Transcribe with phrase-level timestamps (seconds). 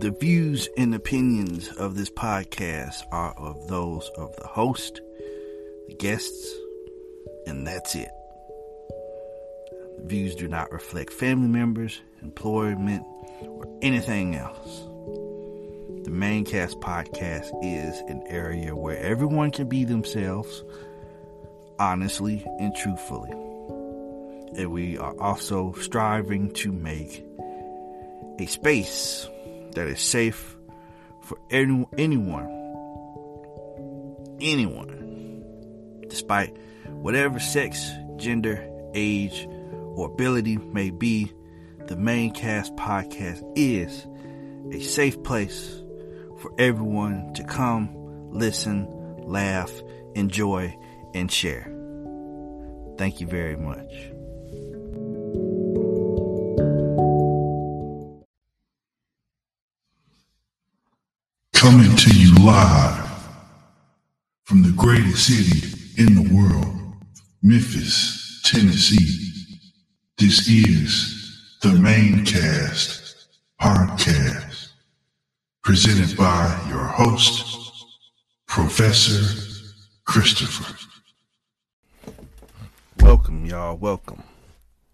[0.00, 5.00] The views and opinions of this podcast are of those of the host,
[5.88, 6.54] the guests,
[7.48, 8.08] and that's it.
[9.98, 13.04] The views do not reflect family members, employment,
[13.40, 14.82] or anything else.
[16.04, 20.62] The ManeCast podcast is an area where everyone can be themselves
[21.80, 23.32] honestly and truthfully.
[24.56, 27.24] And we are also striving to make
[28.38, 29.28] a space
[29.72, 30.56] that is safe
[31.22, 32.46] for any, anyone,
[34.40, 35.44] anyone,
[36.08, 39.46] despite whatever sex, gender, age,
[39.94, 41.32] or ability may be.
[41.86, 44.06] The Mane Cast podcast is
[44.72, 45.82] a safe place
[46.38, 47.88] for everyone to come,
[48.30, 48.86] listen,
[49.26, 49.72] laugh,
[50.14, 50.76] enjoy,
[51.14, 51.72] and share.
[52.98, 54.17] Thank you very much.
[61.68, 63.28] Coming to you live
[64.44, 66.94] from the greatest city in the world,
[67.42, 69.60] Memphis, Tennessee.
[70.16, 73.26] This is the ManeCast
[73.60, 74.68] podcast,
[75.62, 77.84] presented by your host,
[78.46, 79.38] Professor
[80.06, 80.74] Christopher.
[82.98, 83.76] Welcome, y'all.
[83.76, 84.22] Welcome.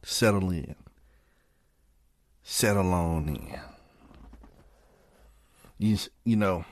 [0.02, 0.75] Settle in.
[2.42, 3.73] Settle on in.
[5.78, 6.64] You, you know,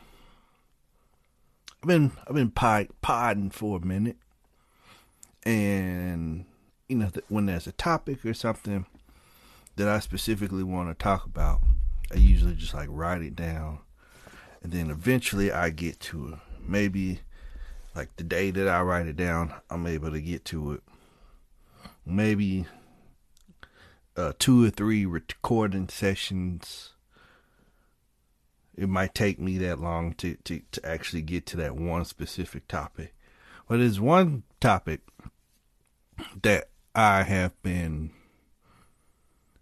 [1.83, 4.17] I've been I've been pod, podding for a minute,
[5.43, 6.45] and
[6.89, 8.87] you know when there's a topic or something
[9.77, 11.61] that I specifically want to talk about,
[12.13, 13.81] I usually just like write it down,
[14.63, 16.39] and then eventually I get to it.
[16.65, 17.21] Maybe
[17.97, 20.83] like the day that I write it down, I'm able to get to it.
[22.07, 22.67] Maybe
[24.17, 26.91] uh, two or three recording sessions
[28.77, 32.69] it might take me that long to, to, to actually get to that one specific
[32.69, 33.15] topic.
[33.69, 35.01] But there's one topic
[36.43, 38.11] that I have been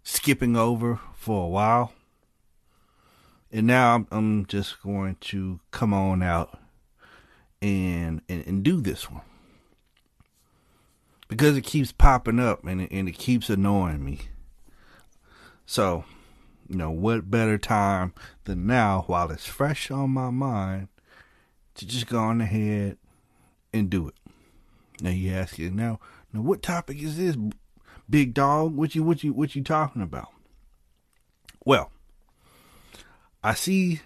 [0.03, 1.93] skipping over for a while.
[3.51, 6.57] And now I'm, I'm just going to come on out
[7.61, 9.23] and, and, and do this one.
[11.27, 14.21] Because it keeps popping up and it, and it keeps annoying me.
[15.65, 16.05] So
[16.71, 18.13] you know, what better time
[18.45, 20.87] than now while it's fresh on my mind
[21.75, 22.97] to just go on ahead
[23.73, 24.15] and do it.
[25.01, 25.99] Now you ask it now,
[26.31, 27.35] now what topic is this,
[28.09, 28.73] big dog?
[28.73, 30.29] What you what you what you talking about?
[31.65, 31.91] Well,
[33.43, 33.99] I see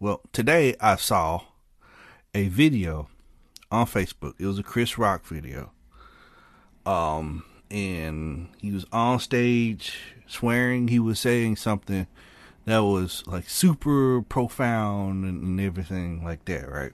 [0.00, 1.42] well, today I saw
[2.34, 3.08] a video
[3.70, 4.32] on Facebook.
[4.38, 5.72] It was a Chris Rock video.
[6.86, 9.98] Um and he was on stage
[10.32, 12.06] swearing he was saying something
[12.64, 16.92] that was like super profound and, and everything like that, right?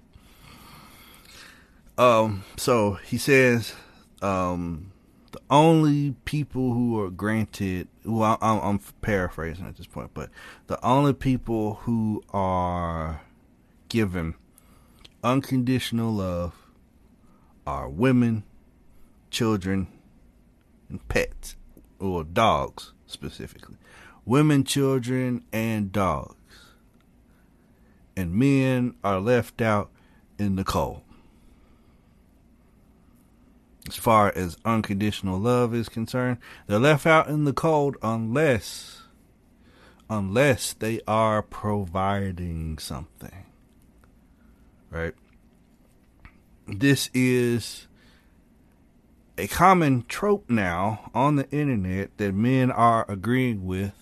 [1.96, 3.74] Um, so he says,
[4.22, 4.92] um,
[5.32, 10.30] the only people who are granted, well, I'm, I'm paraphrasing at this point, but
[10.66, 13.22] the only people who are
[13.88, 14.34] given
[15.22, 16.54] unconditional love
[17.66, 18.44] are women,
[19.30, 19.88] children,
[20.88, 21.56] and pets,
[21.98, 23.76] or dogs specifically.
[24.24, 26.34] Women, children, and dogs.
[28.16, 29.90] And men are left out
[30.38, 31.02] in the cold.
[33.88, 39.02] As far as unconditional love is concerned, they're left out in the cold unless
[40.10, 43.44] unless they are providing something.
[44.90, 45.14] Right?
[46.66, 47.88] This is
[49.38, 53.94] a common trope now on the internet that men are agreeing with.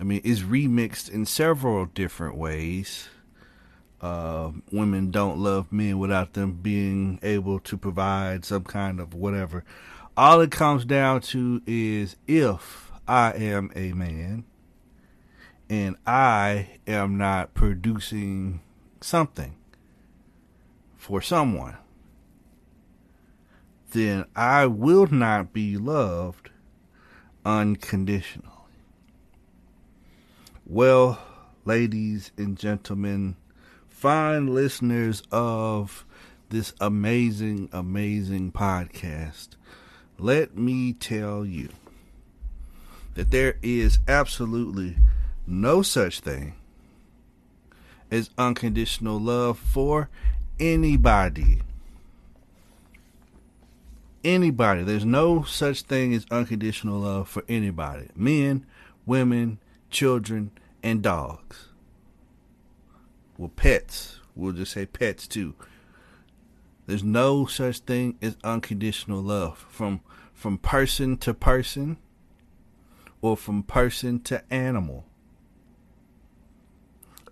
[0.00, 3.08] I mean, is remixed in several different ways.
[4.00, 9.62] Uh, women don't love men without them being able to provide some kind of whatever.
[10.16, 14.44] All it comes down to is if I am a man
[15.68, 18.60] and I am not producing
[19.00, 19.54] something
[20.96, 21.76] for someone
[23.92, 26.50] then I will not be loved
[27.44, 28.48] unconditionally.
[30.64, 31.18] Well,
[31.64, 33.36] ladies and gentlemen,
[33.88, 36.04] fine listeners of
[36.48, 39.48] this amazing, amazing podcast,
[40.18, 41.68] let me tell you
[43.14, 44.96] that there is absolutely
[45.46, 46.54] no such thing
[48.10, 50.08] as unconditional love for
[50.60, 51.60] anybody
[54.24, 54.82] anybody.
[54.82, 58.66] There's no such thing as unconditional love for anybody men,
[59.06, 59.58] women,
[59.90, 60.50] children,
[60.82, 61.68] and dogs.
[63.36, 64.20] Well, pets.
[64.34, 65.54] We'll just say pets too.
[66.86, 70.00] There's no such thing as unconditional love from
[70.32, 71.98] from person to person
[73.20, 75.04] or from person to animal.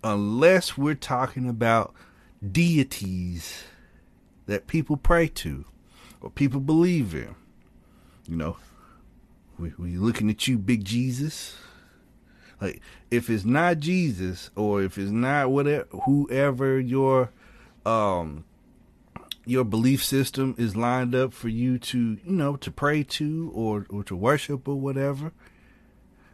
[0.02, 1.94] Unless we're talking about
[2.50, 3.64] deities
[4.46, 5.64] that people pray to
[6.20, 7.34] or people believe in.
[8.28, 8.56] You know,
[9.58, 11.56] we we looking at you, big Jesus.
[12.60, 12.80] Like
[13.10, 17.30] if it's not Jesus or if it's not whatever whoever your
[17.86, 18.44] um
[19.46, 23.86] your belief system is lined up for you to, you know, to pray to or
[23.88, 25.32] or to worship or whatever,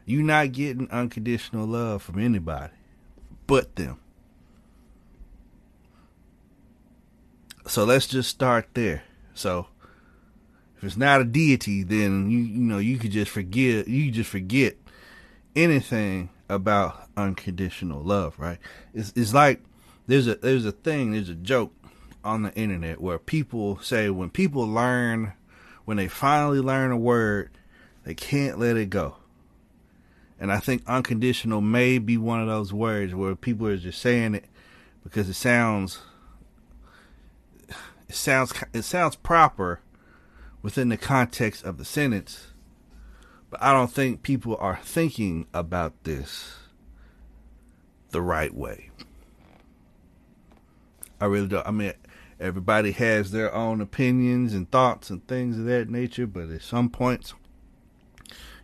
[0.05, 2.73] you're not getting unconditional love from anybody
[3.47, 3.99] but them.
[7.67, 9.03] So let's just start there.
[9.35, 9.67] So
[10.77, 14.31] if it's not a deity, then you you know you could just forget you just
[14.31, 14.77] forget
[15.55, 18.59] anything about unconditional love, right?
[18.95, 19.63] It's it's like
[20.07, 21.73] there's a there's a thing, there's a joke
[22.25, 25.33] on the internet where people say when people learn
[25.85, 27.51] when they finally learn a word,
[28.05, 29.17] they can't let it go.
[30.39, 34.35] And I think unconditional may be one of those words where people are just saying
[34.35, 34.45] it
[35.03, 36.01] because it sounds
[38.09, 39.81] it sounds it sounds proper
[40.67, 42.49] within the context of the sentence,
[43.51, 46.57] but I don't think people are thinking about this
[48.11, 48.91] the right way.
[51.21, 51.65] I really don't.
[51.65, 51.93] I mean,
[52.41, 56.91] everybody has their own opinions and thoughts and things of that nature, but at some
[56.91, 57.33] points,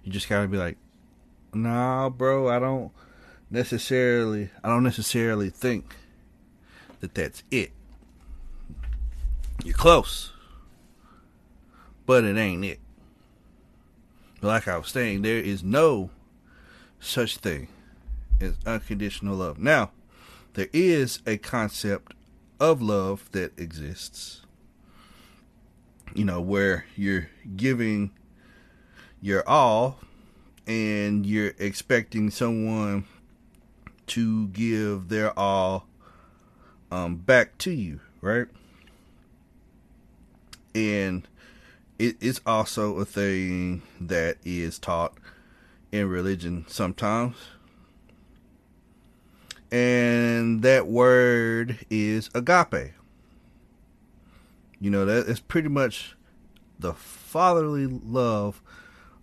[0.03, 0.79] you just gotta be like,
[1.55, 2.91] nah, bro, I don't
[3.49, 5.95] necessarily, I don't necessarily think
[6.99, 7.71] that that's it.
[9.63, 10.32] You're close,
[12.07, 12.81] but it ain't it.
[14.41, 16.11] Like I was saying, there is no
[16.99, 17.69] such thing
[18.41, 19.59] as unconditional love.
[19.59, 19.91] Now,
[20.55, 22.15] there is a concept
[22.61, 24.43] of love that exists,
[26.15, 28.11] you know, where you're giving
[29.21, 29.99] your all
[30.67, 33.05] and you're expecting someone
[34.09, 35.87] to give their all
[36.91, 38.47] um, back to you, right?
[40.75, 41.27] And
[42.03, 45.15] it is also a thing that is taught
[45.93, 47.37] in religion sometimes.
[49.71, 52.93] And that word is agape.
[54.81, 56.17] You know, that is pretty much
[56.77, 58.61] the fatherly love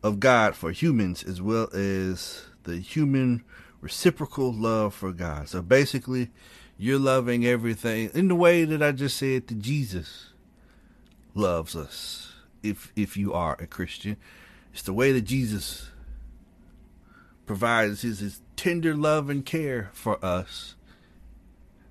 [0.02, 3.44] of God for humans as well as the human
[3.82, 5.50] reciprocal love for God.
[5.50, 6.30] So basically,
[6.78, 10.30] you're loving everything in the way that I just said to Jesus
[11.36, 12.29] loves us.
[12.62, 14.18] If if you are a Christian,
[14.74, 15.90] it's the way that Jesus
[17.46, 20.76] provides his, his tender love and care for us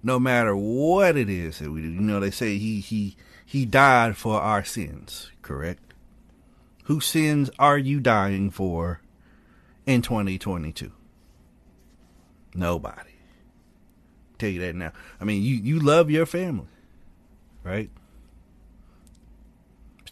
[0.02, 1.88] no matter what it is that we do.
[1.88, 5.94] You know, they say he he he died for our sins, correct?
[6.84, 9.00] Whose sins are you dying for
[9.86, 10.92] in 2022?
[12.54, 13.10] Nobody.
[14.38, 14.92] Tell you that now.
[15.20, 16.68] I mean, you, you love your family,
[17.64, 17.90] right?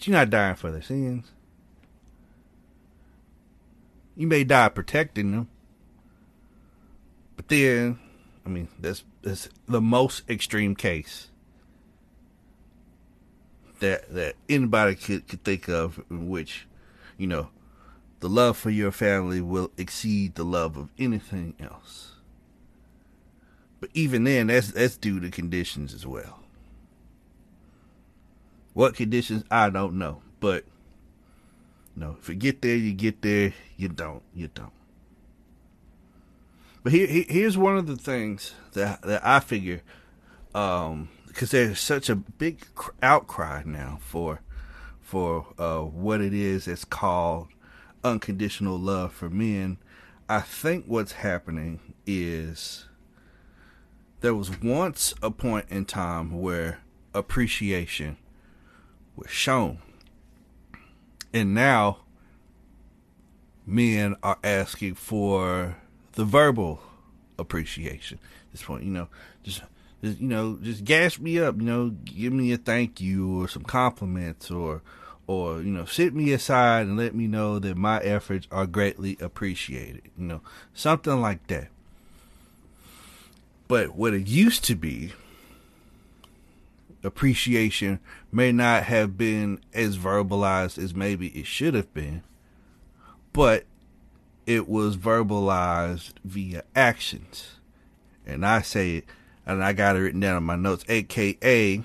[0.07, 1.33] You're not dying for their sins.
[4.15, 5.49] You may die protecting them.
[7.37, 7.99] But then,
[8.45, 11.29] I mean, that's, that's the most extreme case
[13.81, 16.67] that that anybody could, could think of in which,
[17.19, 17.51] you know,
[18.21, 22.13] the love for your family will exceed the love of anything else.
[23.81, 26.46] But even then, that's that's due to conditions as well.
[28.77, 30.67] What conditions I don't know, but
[31.95, 33.55] you know, if you get there, you get there.
[33.79, 34.75] You don't, you don't.
[36.83, 39.81] But here, here's one of the things that that I figure
[40.55, 42.67] um, because there's such a big
[43.03, 44.43] outcry now for
[45.01, 47.49] for uh, what it is that's called
[48.05, 49.79] unconditional love for men.
[50.29, 52.85] I think what's happening is
[54.21, 56.81] there was once a point in time where
[57.15, 58.19] appreciation
[59.17, 59.79] was shown,
[61.33, 61.99] and now
[63.67, 65.77] men are asking for
[66.13, 66.81] the verbal
[67.39, 68.19] appreciation.
[68.47, 69.09] At this point, you know,
[69.43, 69.63] just
[70.03, 73.49] just, you know, just gas me up, you know, give me a thank you or
[73.49, 74.83] some compliments or
[75.27, 79.17] or you know, sit me aside and let me know that my efforts are greatly
[79.21, 80.41] appreciated, you know,
[80.75, 81.69] something like that.
[83.69, 85.13] But what it used to be,
[87.07, 88.01] appreciation
[88.33, 92.23] may not have been as verbalized as maybe it should have been,
[93.33, 93.65] but
[94.45, 97.59] it was verbalized via actions.
[98.27, 99.05] And I say it,
[99.47, 101.83] and I got it written down in my notes, aka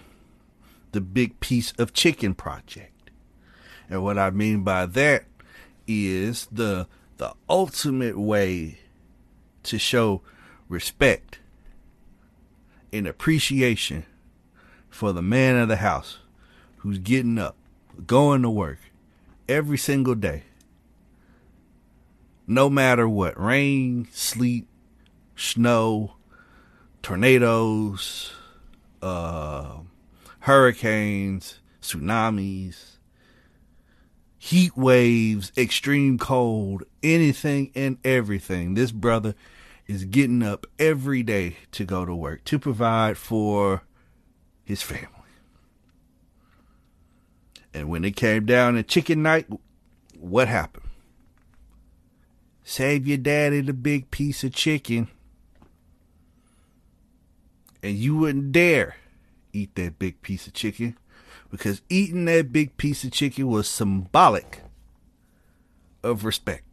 [0.92, 3.12] the Big Piece of Chicken Project.
[3.90, 5.26] And what I mean by that
[5.88, 6.88] is the
[7.18, 8.80] the ultimate way
[9.64, 10.22] to show
[10.68, 11.40] respect
[12.92, 14.06] and appreciation
[14.92, 16.20] for the man of the house
[16.78, 17.56] who's getting up,
[18.06, 18.78] going to work
[19.50, 20.44] every single day.
[22.46, 24.68] No matter what rain, sleet,
[25.36, 26.16] snow,
[27.02, 28.34] tornadoes,
[29.02, 29.78] uh,
[30.40, 32.98] hurricanes, tsunamis,
[34.38, 38.74] heat waves, extreme cold, anything and everything.
[38.74, 39.36] This brother
[39.88, 43.84] is getting up every day to go to work to provide for
[44.72, 45.08] his family.
[47.74, 49.48] And when it came down to chicken night,
[50.18, 50.88] what happened?
[52.64, 55.10] Save your daddy the big piece of chicken.
[57.84, 58.96] And you wouldn't dare
[59.52, 60.98] eat that big piece of chicken
[61.50, 64.62] because eating that big piece of chicken was symbolic
[66.02, 66.64] of respect.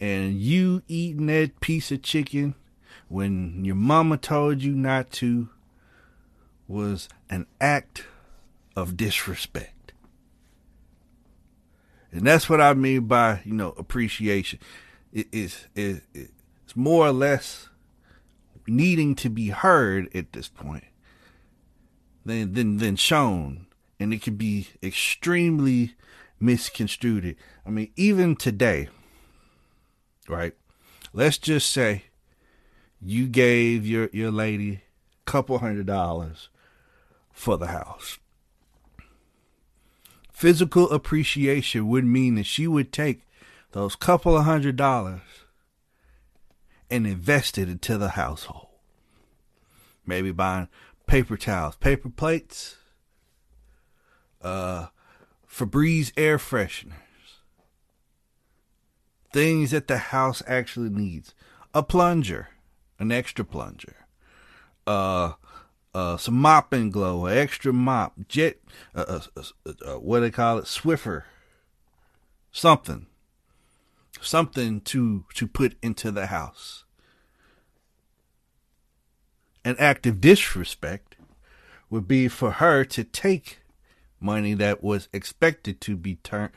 [0.00, 2.56] And you eating that piece of chicken
[3.08, 5.48] when your mama told you not to
[6.70, 8.04] was an act
[8.76, 9.92] of disrespect.
[12.12, 14.60] And that's what I mean by, you know, appreciation.
[15.12, 17.68] It is it, it's more or less
[18.66, 20.84] needing to be heard at this point
[22.24, 23.66] than than than shown.
[23.98, 25.94] And it can be extremely
[26.38, 27.36] misconstrued.
[27.66, 28.88] I mean, even today,
[30.28, 30.54] right?
[31.12, 32.04] Let's just say
[33.02, 34.82] you gave your, your lady
[35.26, 36.48] a couple hundred dollars
[37.40, 38.18] for the house.
[40.30, 43.22] Physical appreciation would mean that she would take
[43.72, 45.22] those couple of hundred dollars
[46.90, 48.68] and invest it into the household.
[50.04, 50.68] Maybe buying
[51.06, 52.76] paper towels, paper plates,
[54.42, 54.86] uh,
[55.48, 56.92] Febreze air fresheners,
[59.32, 61.34] things that the house actually needs.
[61.72, 62.48] A plunger,
[62.98, 63.96] an extra plunger,
[64.86, 65.32] uh,
[65.94, 68.58] uh, some Mop & Glo, an extra mop, jet,
[68.94, 71.24] uh, uh, uh, uh, what they call it, Swiffer,
[72.52, 73.06] something,
[74.20, 76.84] something to to put into the house.
[79.64, 81.16] An act of disrespect
[81.90, 83.60] would be for her to take
[84.20, 86.52] money that was expected to be turned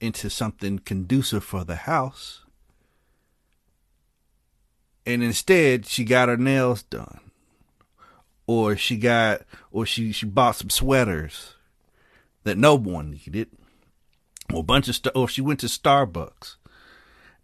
[0.00, 2.44] into something conducive for the house.
[5.04, 7.25] And instead, she got her nails done.
[8.46, 11.54] Or she got, or she, she bought some sweaters
[12.44, 13.48] that no one needed.
[14.52, 16.56] Or a bunch of stuff, or she went to Starbucks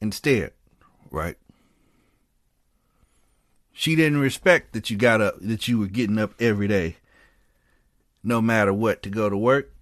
[0.01, 0.53] instead,
[1.11, 1.37] right?
[3.73, 6.97] She didn't respect that you got up, that you were getting up every day
[8.23, 9.73] no matter what to go to work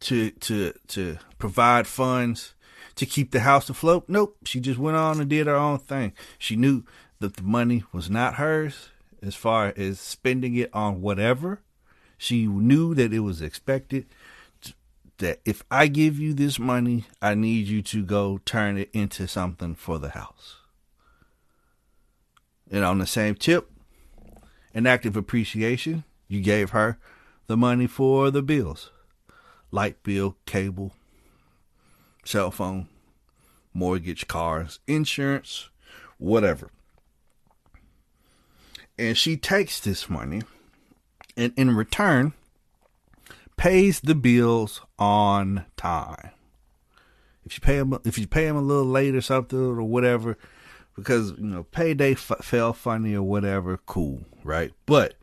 [0.00, 2.54] to to to provide funds
[2.94, 6.12] to keep the house afloat nope she just went on and did her own thing
[6.38, 6.84] she knew
[7.18, 8.90] that the money was not hers
[9.26, 11.60] as far as spending it on whatever
[12.16, 14.06] she knew that it was expected
[15.18, 19.26] that if i give you this money i need you to go turn it into
[19.26, 20.56] something for the house
[22.70, 23.70] and on the same tip
[24.74, 26.98] an act of appreciation you gave her
[27.46, 28.90] the money for the bills
[29.70, 30.92] light bill, cable,
[32.24, 32.88] cell phone,
[33.72, 35.68] mortgage, cars, insurance,
[36.18, 36.70] whatever.
[38.98, 40.42] And she takes this money
[41.36, 42.32] and in return
[43.56, 46.30] pays the bills on time.
[47.44, 50.36] If you pay them, if you pay them a little late or something or whatever,
[50.94, 54.72] because you know payday f- fell funny or whatever, cool, right?
[54.84, 55.14] But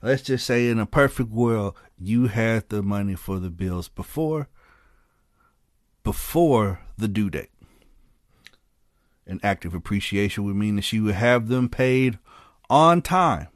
[0.00, 4.48] let's just say in a perfect world, you had the money for the bills before
[6.04, 7.50] before the due date.
[9.26, 12.18] An act of appreciation would mean that she would have them paid
[12.72, 13.48] on time.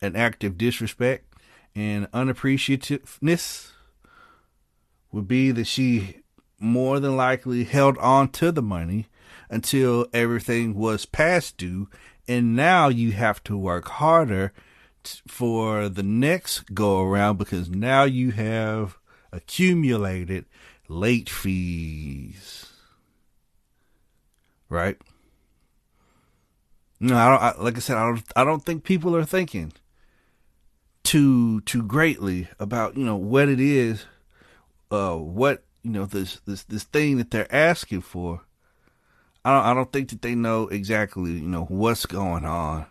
[0.00, 1.26] An act of disrespect
[1.74, 3.72] and unappreciativeness
[5.12, 6.22] would be that she
[6.58, 9.06] more than likely held on to the money
[9.50, 11.88] until everything was past due
[12.26, 14.54] and now you have to work harder
[15.04, 18.96] t- for the next go around because now you have
[19.30, 20.46] accumulated
[20.88, 22.72] late fees.
[24.70, 24.96] Right?
[26.98, 27.42] No, I don't.
[27.42, 28.22] I, like I said, I don't.
[28.36, 29.72] I don't think people are thinking
[31.04, 34.06] too too greatly about you know what it is,
[34.90, 38.42] uh, what you know this this this thing that they're asking for.
[39.44, 42.86] I don't I don't think that they know exactly you know what's going on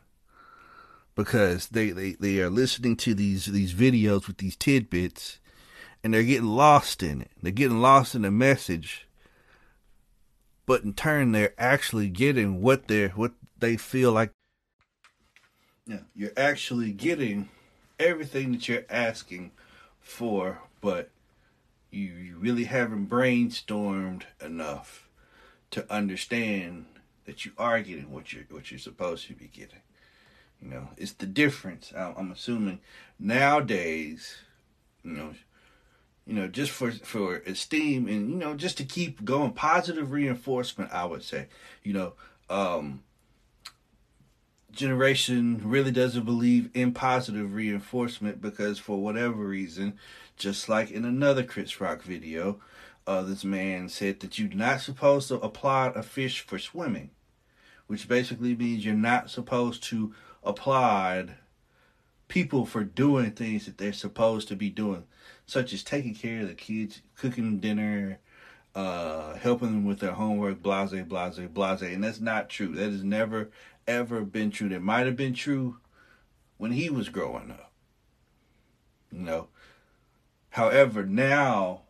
[1.15, 5.39] because they they they are listening to these these videos with these tidbits
[6.03, 7.31] and they're getting lost in it.
[7.41, 9.07] They're getting lost in the message.
[10.65, 13.33] But in turn they're actually getting what they're what
[13.65, 14.31] they feel like
[15.87, 17.49] yeah, you're actually getting
[17.99, 19.51] everything that you're asking
[19.99, 21.09] for, but
[21.89, 25.09] you, you really haven't brainstormed enough
[25.71, 26.85] to understand
[27.25, 29.81] that you are getting what you're what you're supposed to be getting.
[30.61, 31.91] You know, it's the difference.
[31.95, 32.81] I'm assuming
[33.19, 34.35] nowadays,
[35.03, 35.33] you know,
[36.27, 40.91] you know, just for for esteem and you know, just to keep going, positive reinforcement.
[40.91, 41.47] I would say,
[41.83, 42.13] you know,
[42.49, 43.01] um,
[44.75, 49.97] generation really doesn't believe in positive reinforcement because for whatever reason,
[50.37, 52.59] just like in another Chris Rock video,
[53.07, 57.09] uh, this man said that you're not supposed to applaud a fish for swimming,
[57.87, 60.13] which basically means you're not supposed to
[60.43, 61.35] applaud
[62.27, 65.03] people for doing things that they're supposed to be doing,
[65.45, 68.19] such as taking care of the kids, cooking dinner,
[68.73, 71.81] uh, helping them with their homework, blase, blase, blase.
[71.81, 72.75] And that's not true.
[72.75, 73.49] That is never,
[73.87, 74.69] ever been true.
[74.69, 75.77] That might have been true
[76.57, 77.71] when he was growing up.
[79.11, 79.47] You know.
[80.49, 81.81] However, now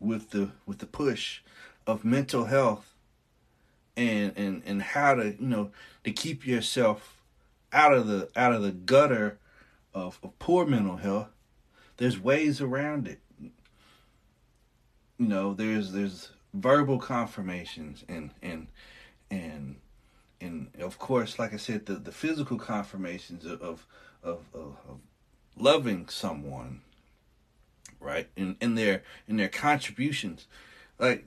[0.00, 1.40] with the with the push
[1.86, 2.94] of mental health
[3.96, 5.70] and and and how to, you know,
[6.04, 7.22] to keep yourself
[7.72, 9.38] out of the out of the gutter
[9.92, 11.28] of, of poor mental health,
[11.98, 13.20] there's ways around it.
[13.38, 13.50] You
[15.26, 18.68] know, there's there's verbal confirmations and and
[19.30, 19.76] and
[20.40, 23.86] and of course, like I said, the, the physical confirmations of, of
[24.22, 24.76] of, of,
[25.56, 26.82] loving someone,
[28.00, 28.28] right?
[28.36, 30.46] In in their in their contributions,
[30.98, 31.24] like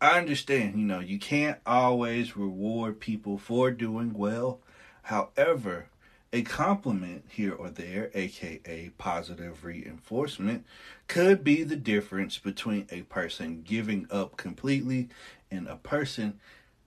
[0.00, 4.60] I understand, you know, you can't always reward people for doing well.
[5.02, 5.86] However,
[6.32, 10.66] a compliment here or there, aka positive reinforcement,
[11.08, 15.08] could be the difference between a person giving up completely
[15.50, 16.38] and a person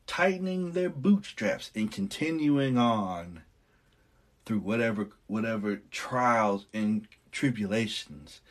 [0.09, 3.43] tightening their bootstraps and continuing on
[4.43, 8.41] through whatever whatever trials and tribulations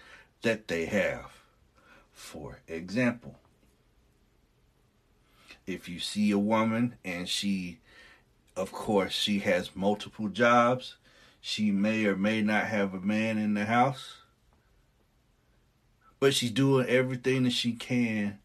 [0.42, 1.32] that they have.
[2.12, 3.40] For example,
[5.66, 7.80] if you see a woman and she
[8.54, 10.94] of course she has multiple jobs,
[11.40, 14.18] she may or may not have a man in the house,
[16.20, 18.38] but she's doing everything that she can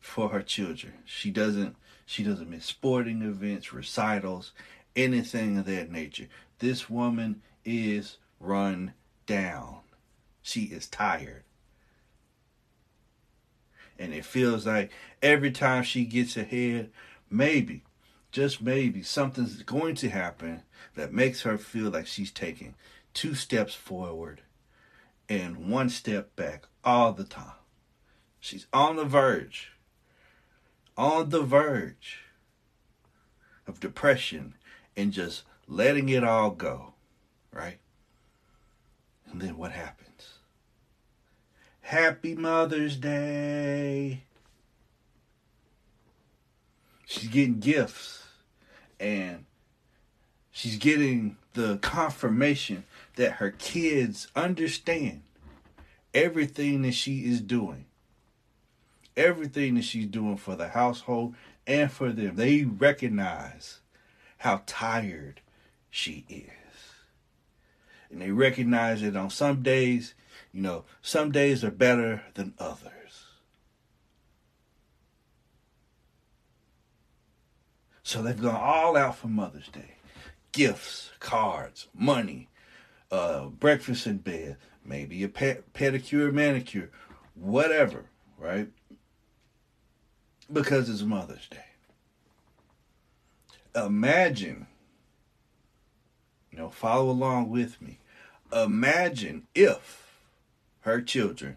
[0.00, 0.92] for her children.
[1.06, 1.76] She doesn't
[2.10, 4.50] she doesn't miss sporting events, recitals,
[4.96, 6.26] anything of that nature.
[6.58, 8.94] This woman is run
[9.26, 9.78] down.
[10.42, 11.44] She is tired.
[13.96, 14.90] And it feels like
[15.22, 16.90] every time she gets ahead,
[17.30, 17.84] maybe,
[18.32, 20.64] just maybe, something's going to happen
[20.96, 22.74] that makes her feel like she's taking
[23.14, 24.40] two steps forward
[25.28, 27.52] and one step back all the time.
[28.40, 29.74] She's on the verge
[30.96, 32.24] on the verge
[33.66, 34.54] of depression
[34.96, 36.94] and just letting it all go,
[37.52, 37.78] right?
[39.30, 40.34] And then what happens?
[41.80, 44.22] Happy Mother's Day.
[47.06, 48.24] She's getting gifts
[49.00, 49.46] and
[50.52, 52.84] she's getting the confirmation
[53.16, 55.22] that her kids understand
[56.14, 57.86] everything that she is doing
[59.16, 61.34] everything that she's doing for the household
[61.66, 62.36] and for them.
[62.36, 63.80] They recognize
[64.38, 65.40] how tired
[65.90, 66.46] she is.
[68.10, 70.14] And they recognize that on some days,
[70.52, 72.90] you know, some days are better than others.
[78.02, 79.94] So they've gone all out for Mother's Day.
[80.50, 82.48] Gifts, cards, money,
[83.12, 86.90] uh, breakfast in bed, maybe a pedicure, manicure,
[87.34, 88.68] whatever, right?
[90.52, 91.64] Because it's Mother's Day.
[93.74, 94.66] Imagine,
[96.50, 97.98] you know, follow along with me.
[98.52, 100.18] Imagine if
[100.80, 101.56] her children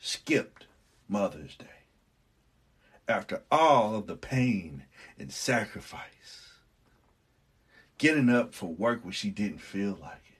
[0.00, 0.66] skipped
[1.08, 1.66] Mother's Day
[3.06, 4.84] after all of the pain
[5.18, 6.52] and sacrifice.
[7.96, 10.38] Getting up for work when she didn't feel like it.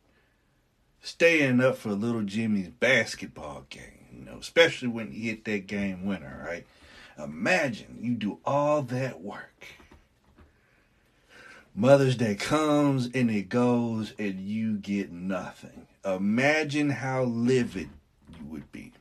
[1.01, 6.05] Staying up for little Jimmy's basketball game, you know, especially when he hit that game
[6.05, 6.67] winner, right?
[7.19, 9.67] Imagine you do all that work.
[11.75, 15.87] Mother's Day comes and it goes and you get nothing.
[16.05, 17.91] Imagine how livid
[18.37, 18.93] you would be.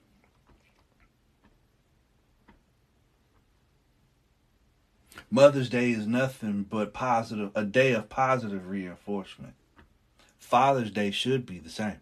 [5.29, 9.53] Mother's Day is nothing but positive, a day of positive reinforcement.
[10.39, 11.99] Father's Day should be the same.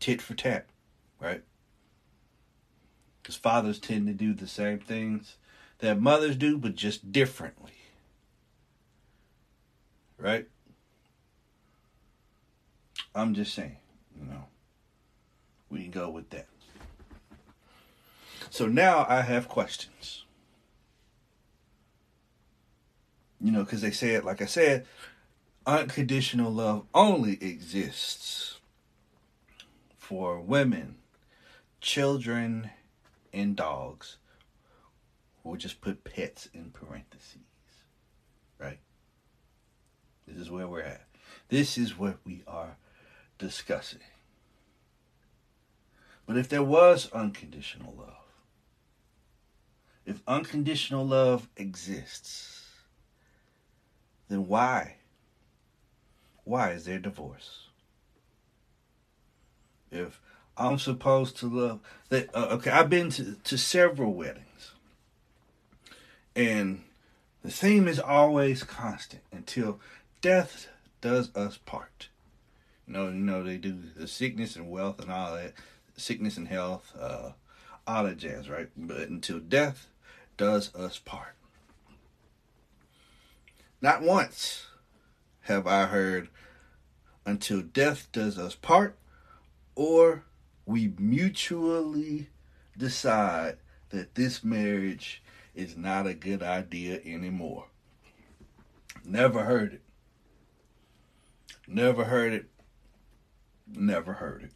[0.00, 0.66] Tit for tat,
[1.20, 1.42] right?
[3.26, 5.34] Because fathers tend to do the same things
[5.80, 7.72] that mothers do, but just differently.
[10.16, 10.46] Right?
[13.16, 13.78] I'm just saying,
[14.16, 14.44] you know,
[15.70, 16.46] we can go with that.
[18.50, 20.22] So now I have questions.
[23.40, 24.86] You know, because they said, like I said,
[25.66, 28.60] unconditional love only exists
[29.98, 30.98] for women,
[31.80, 32.70] children,
[33.32, 34.16] and dogs.
[35.42, 37.40] We'll just put pets in parentheses.
[38.58, 38.78] Right?
[40.26, 41.06] This is where we're at.
[41.48, 42.76] This is what we are
[43.38, 44.00] discussing.
[46.26, 48.16] But if there was unconditional love,
[50.04, 52.64] if unconditional love exists,
[54.28, 54.96] then why?
[56.44, 57.68] Why is there divorce?
[59.90, 60.20] If
[60.58, 64.72] I'm supposed to love that, uh, okay, I've been to, to several weddings,
[66.34, 66.84] and
[67.42, 69.80] the theme is always constant until
[70.20, 70.68] death
[71.00, 72.08] does us part.
[72.86, 75.52] You know, you know they do the sickness and wealth and all that,
[75.96, 77.32] sickness and health, uh,
[77.86, 78.68] all that jazz, right?
[78.76, 79.88] But until death
[80.36, 81.34] does us part.
[83.80, 84.66] Not once
[85.42, 86.28] have I heard
[87.24, 88.96] until death does us part,
[89.74, 90.24] or
[90.66, 92.28] we mutually
[92.76, 93.56] decide
[93.90, 95.22] that this marriage
[95.54, 97.66] is not a good idea anymore.
[99.04, 99.82] Never heard it.
[101.68, 102.46] Never heard it.
[103.72, 104.52] Never heard it.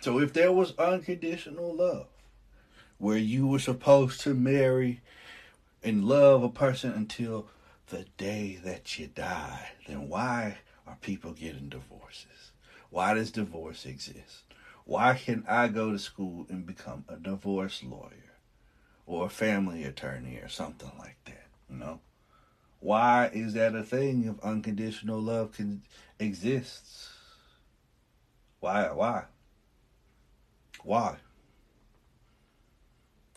[0.00, 2.06] So if there was unconditional love,
[2.98, 5.00] where you were supposed to marry
[5.82, 7.48] and love a person until
[7.88, 12.39] the day that you die, then why are people getting divorces?
[12.90, 14.42] Why does divorce exist?
[14.84, 18.34] Why can I go to school and become a divorce lawyer
[19.06, 21.46] or a family attorney or something like that?
[21.70, 22.00] You know?
[22.80, 25.82] Why is that a thing if unconditional love can
[26.18, 27.10] exists?
[28.58, 29.24] Why why?
[30.82, 31.16] Why?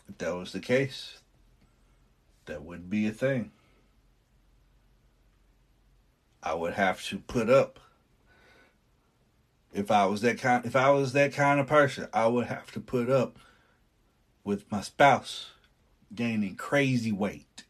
[0.08, 1.18] If that was the case,
[2.46, 3.52] that would be a thing.
[6.42, 7.78] I would have to put up
[9.74, 12.70] if I was that kind if I was that kind of person, I would have
[12.72, 13.38] to put up
[14.44, 15.50] with my spouse
[16.14, 17.64] gaining crazy weight.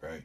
[0.00, 0.24] Right?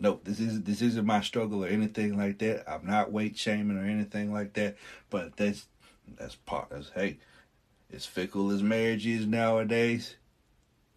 [0.00, 2.70] Nope, this isn't this isn't my struggle or anything like that.
[2.70, 4.76] I'm not weight shaming or anything like that.
[5.10, 5.66] But that's
[6.18, 7.18] that's part hey,
[7.92, 10.16] as fickle as marriage is nowadays,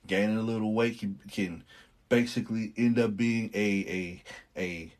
[0.07, 1.63] gaining a little weight can, can
[2.09, 4.23] basically end up being a
[4.57, 4.93] a a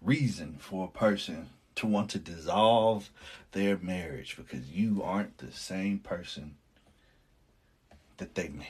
[0.00, 1.50] reason for a person
[1.82, 3.10] to want to dissolve
[3.50, 6.54] their marriage because you aren't the same person
[8.18, 8.68] that they married.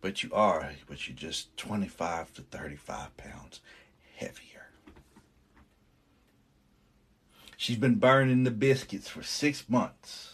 [0.00, 3.60] But you are, but you're just 25 to 35 pounds
[4.16, 4.70] heavier.
[7.56, 10.32] She's been burning the biscuits for six months.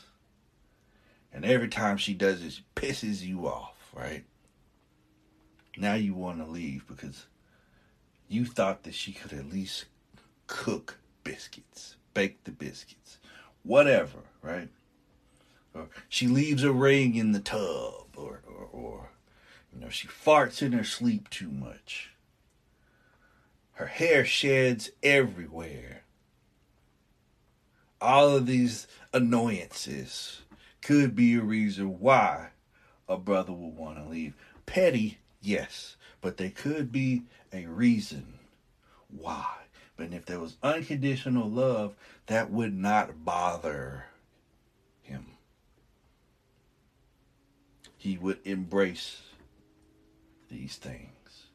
[1.31, 4.25] And every time she does it, she pisses you off, right?
[5.77, 7.27] Now you want to leave because
[8.29, 9.85] you thought that she could at least
[10.49, 13.19] cook biscuits, bake the biscuits,
[13.63, 14.69] whatever, right?
[15.75, 19.11] Or she leaves a ring in the tub, or, or, or
[19.73, 22.11] you know, she farts in her sleep too much.
[23.75, 26.03] Her hair sheds everywhere.
[28.01, 30.43] All of these annoyances
[30.83, 32.49] could be a reason why
[33.09, 34.35] a brother would want to leave.
[34.67, 38.35] Petty, yes, but they could be a reason
[39.09, 39.47] why.
[39.99, 44.05] But if there was unconditional love, that would not bother
[45.03, 45.33] him.
[47.97, 49.23] He would embrace
[50.49, 51.47] these things.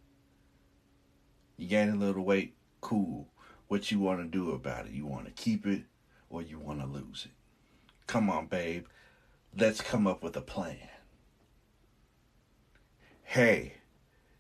[1.55, 3.29] You gain a little weight, cool.
[3.69, 4.91] What you want to do about it?
[4.91, 5.83] You want to keep it
[6.29, 7.31] or you want to lose it?
[8.07, 8.87] Come on, babe.
[9.57, 10.89] Let's come up with a plan.
[13.23, 13.75] Hey,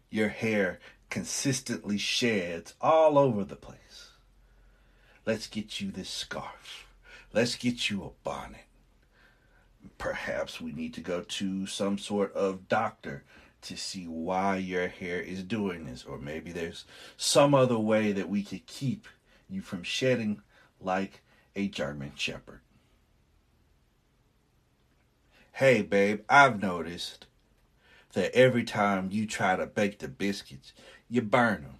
[0.09, 0.79] your hair
[1.13, 4.09] consistently sheds all over the place.
[5.27, 6.87] Let's get you this scarf.
[7.31, 8.65] Let's get you a bonnet.
[9.99, 13.25] Perhaps we need to go to some sort of doctor
[13.61, 16.83] to see why your hair is doing this, or maybe there's
[17.15, 19.05] some other way that we could keep
[19.47, 20.41] you from shedding
[20.81, 21.21] like
[21.55, 22.61] a German Shepherd.
[25.51, 27.27] Hey, babe, I've noticed
[28.13, 30.73] that every time you try to bake the biscuits,
[31.13, 31.75] you burn them.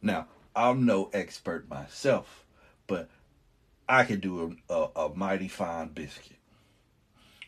[0.00, 2.44] Now, I'm no expert myself,
[2.86, 3.10] but
[3.88, 6.36] I can do a, a, a mighty fine biscuit.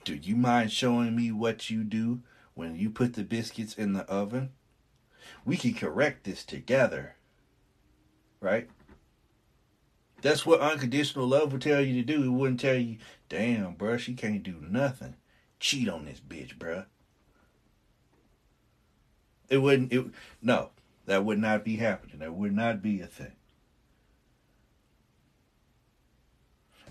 [0.05, 2.23] Do you mind showing me what you do
[2.55, 4.51] when you put the biscuits in the oven?
[5.45, 7.15] We can correct this together,
[8.41, 8.69] right?
[10.23, 12.25] That's what unconditional love would tell you to do.
[12.25, 12.97] It wouldn't tell you,
[13.29, 15.15] damn, bruh, she can't do nothing.
[15.61, 16.87] Cheat on this bitch, bruh.
[19.51, 20.07] It wouldn't, it,
[20.41, 20.71] no,
[21.07, 22.21] that would not be happening.
[22.21, 23.33] That would not be a thing.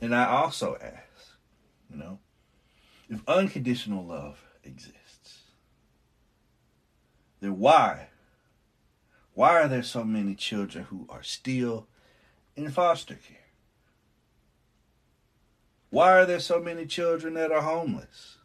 [0.02, 1.38] And I also ask,
[1.90, 2.20] you know,
[3.10, 5.44] if unconditional love exists,
[7.42, 8.08] then why?
[9.34, 11.88] Why are there so many children who are still
[12.56, 13.38] in foster care?
[15.90, 18.39] Why are there so many children that are homeless?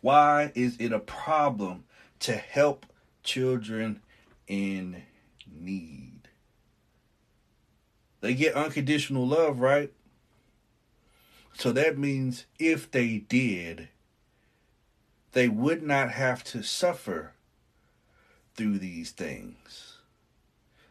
[0.00, 1.84] Why is it a problem
[2.20, 2.86] to help
[3.22, 4.00] children
[4.46, 5.02] in
[5.50, 6.28] need?
[8.20, 9.92] They get unconditional love, right?
[11.54, 13.88] So that means if they did,
[15.32, 17.34] they would not have to suffer
[18.54, 19.98] through these things.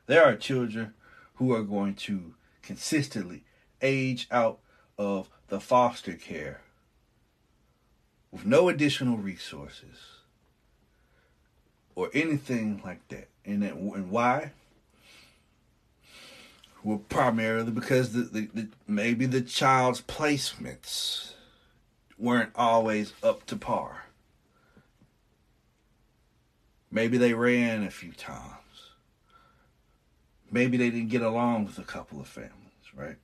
[0.05, 0.93] There are children
[1.35, 3.43] who are going to consistently
[3.81, 4.59] age out
[4.97, 6.61] of the foster care
[8.31, 9.97] with no additional resources
[11.95, 13.27] or anything like that.
[13.45, 14.51] And, that, and why?
[16.83, 21.33] Well, primarily because the, the, the, maybe the child's placements
[22.17, 24.05] weren't always up to par.
[26.91, 28.55] Maybe they ran a few times.
[30.51, 32.53] Maybe they didn't get along with a couple of families,
[32.95, 33.17] right?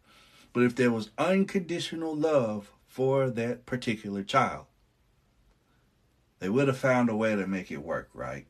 [0.54, 4.66] But if there was unconditional love for that particular child,
[6.46, 8.46] they would have found a way to make it work, right?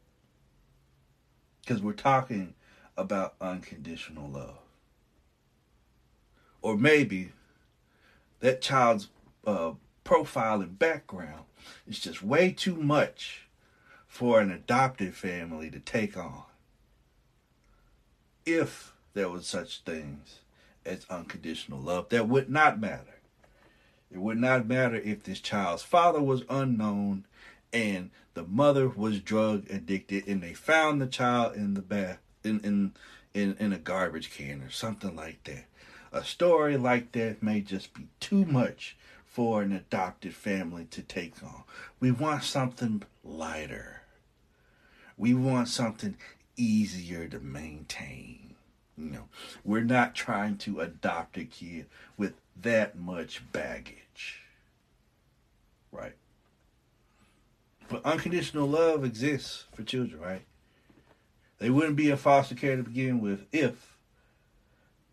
[1.61, 2.53] Because we're talking
[2.97, 4.57] about unconditional love.
[6.61, 7.31] Or maybe
[8.41, 9.07] that child's
[9.47, 11.45] uh, profile and background
[11.87, 13.47] is just way too much
[14.09, 16.43] for an adopted family to take on.
[18.45, 20.39] If there was such things
[20.85, 23.21] as unconditional love, that would not matter.
[24.11, 27.25] It would not matter if this child's father was unknown
[27.73, 32.59] and the mother was drug addicted and they found the child in the bath in
[32.61, 32.93] in
[33.33, 35.65] in, in a garbage can or something like that.
[36.13, 41.43] A story like that may just be too much for an adopted family to take
[41.43, 41.63] on.
[41.99, 44.03] We want something lighter.
[45.17, 46.15] We want something
[46.55, 48.55] easier to maintain.
[48.97, 49.27] You know,
[49.65, 54.41] we're not trying to adopt a kid with that much baggage.
[55.91, 56.15] Right?
[57.87, 60.41] But unconditional love exists for children, right?
[61.59, 63.97] They wouldn't be in foster care to begin with if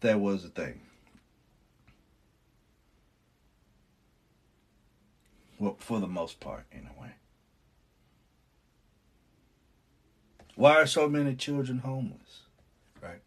[0.01, 0.81] that was a thing.
[5.59, 7.13] Well, for the most part, anyway.
[10.57, 12.43] Why are so many children homeless?
[13.01, 13.23] Right?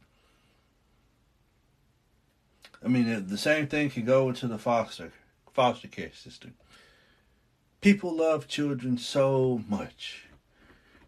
[2.84, 5.12] I mean, the same thing could go into the foster
[5.54, 6.54] foster care system.
[7.86, 10.24] People love children so much.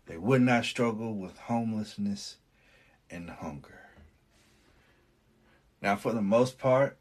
[0.05, 2.37] They would not struggle with homelessness
[3.09, 3.79] and hunger.
[5.81, 6.99] Now, for the most part,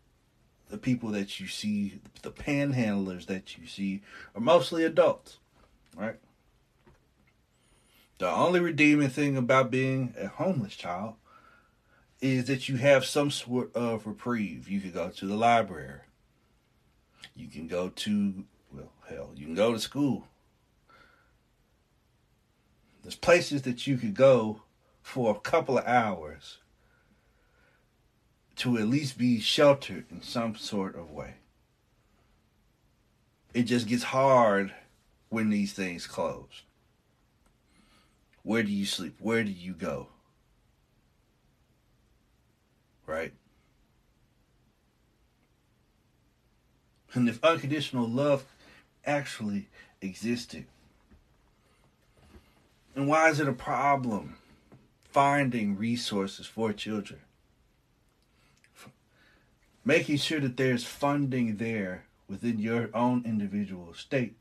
[0.70, 4.00] the people that you see, the panhandlers that you see,
[4.34, 5.40] are mostly adults,
[5.94, 6.16] right?
[8.16, 11.16] The only redeeming thing about being a homeless child
[12.22, 14.70] is that you have some sort of reprieve.
[14.70, 16.00] You can go to the library.
[17.34, 18.46] You can go to
[19.08, 20.26] hell, you can go to school.
[23.02, 24.62] There's places that you could go
[25.02, 26.58] for a couple of hours
[28.56, 31.34] to at least be sheltered in some sort of way.
[33.54, 34.72] It just gets hard
[35.28, 36.62] when these things close.
[38.42, 39.16] Where do you sleep?
[39.18, 40.08] Where do you go?
[43.06, 43.32] Right?
[47.12, 48.44] And if unconditional love
[49.06, 49.68] actually
[50.00, 50.66] existed.
[52.94, 54.36] And why is it a problem
[55.04, 57.20] finding resources for children?
[59.84, 64.34] Making sure that there's funding there within your own individual state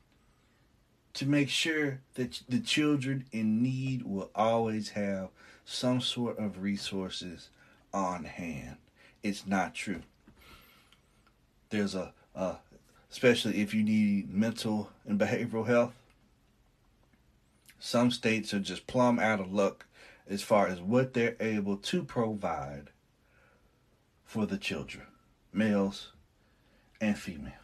[1.14, 5.28] to make sure that the children in need will always have
[5.64, 7.48] some sort of resources
[7.92, 8.76] on hand.
[9.22, 10.02] It's not true.
[11.70, 12.56] There's a, a
[13.16, 15.94] especially if you need mental and behavioral health.
[17.78, 19.86] Some states are just plumb out of luck
[20.28, 22.90] as far as what they're able to provide
[24.26, 25.06] for the children,
[25.50, 26.12] males
[27.00, 27.54] and females.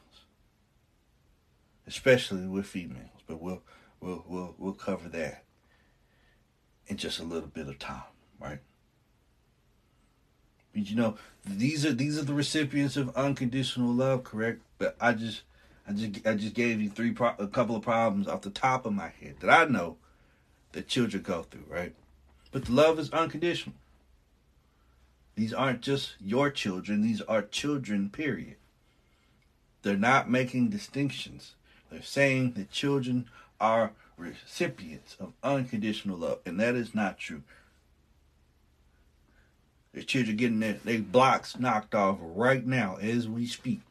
[1.86, 3.60] Especially with females, but we'll
[4.00, 5.44] we'll we'll we'll cover that
[6.86, 8.00] in just a little bit of time,
[8.40, 8.60] right?
[10.72, 14.62] But you know, these are these are the recipients of unconditional love, correct?
[14.82, 15.42] But I just
[15.86, 18.84] I just I just gave you three pro- a couple of problems off the top
[18.84, 19.96] of my head that I know
[20.72, 21.94] that children go through, right?
[22.50, 23.76] But the love is unconditional.
[25.36, 28.56] These aren't just your children, these are children, period.
[29.82, 31.54] They're not making distinctions.
[31.88, 37.44] They're saying that children are recipients of unconditional love, and that is not true.
[39.94, 43.82] The children getting their, their blocks knocked off right now as we speak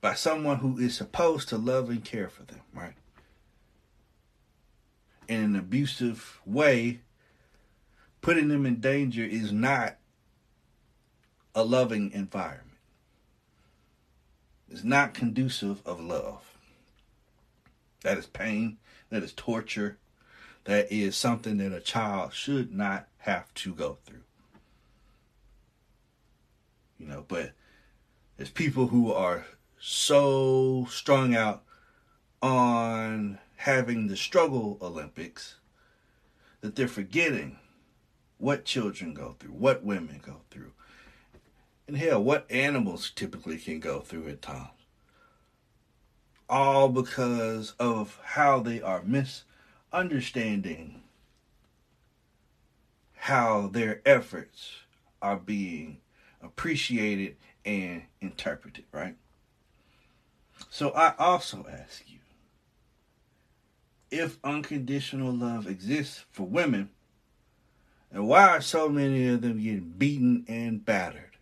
[0.00, 2.94] by someone who is supposed to love and care for them, right?
[5.28, 7.00] In an abusive way,
[8.20, 9.96] putting them in danger is not
[11.54, 12.62] a loving environment.
[14.70, 16.42] It's not conducive of love.
[18.02, 18.78] That is pain,
[19.10, 19.98] that is torture,
[20.64, 24.22] that is something that a child should not have to go through.
[26.98, 27.52] You know, but
[28.36, 29.46] there's people who are
[29.88, 31.62] so strung out
[32.42, 35.54] on having the struggle Olympics
[36.60, 37.56] that they're forgetting
[38.38, 40.72] what children go through, what women go through,
[41.86, 44.70] and hell, what animals typically can go through at times.
[46.48, 51.02] All because of how they are misunderstanding
[53.14, 54.78] how their efforts
[55.22, 55.98] are being
[56.42, 59.14] appreciated and interpreted, right?
[60.70, 62.18] So I also ask you
[64.10, 66.90] if unconditional love exists for women,
[68.12, 71.36] and why are so many of them getting beaten and battered?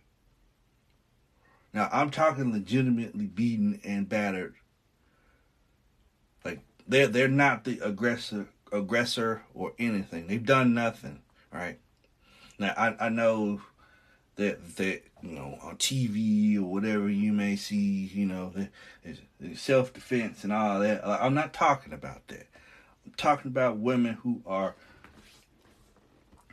[1.73, 4.55] Now, I'm talking legitimately beaten and battered.
[6.45, 10.27] Like they're they're not the aggressor aggressor or anything.
[10.27, 11.79] They've done nothing, right?
[12.57, 13.61] Now I, I know
[14.35, 18.53] that that you know on TV or whatever you may see, you know,
[19.55, 21.05] self defense and all that.
[21.05, 22.47] I'm not talking about that.
[23.05, 24.75] I'm talking about women who are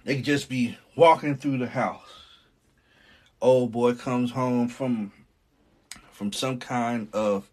[0.04, 2.08] they could just be walking through the house.
[3.40, 5.12] Old boy comes home from
[6.10, 7.48] from some kind of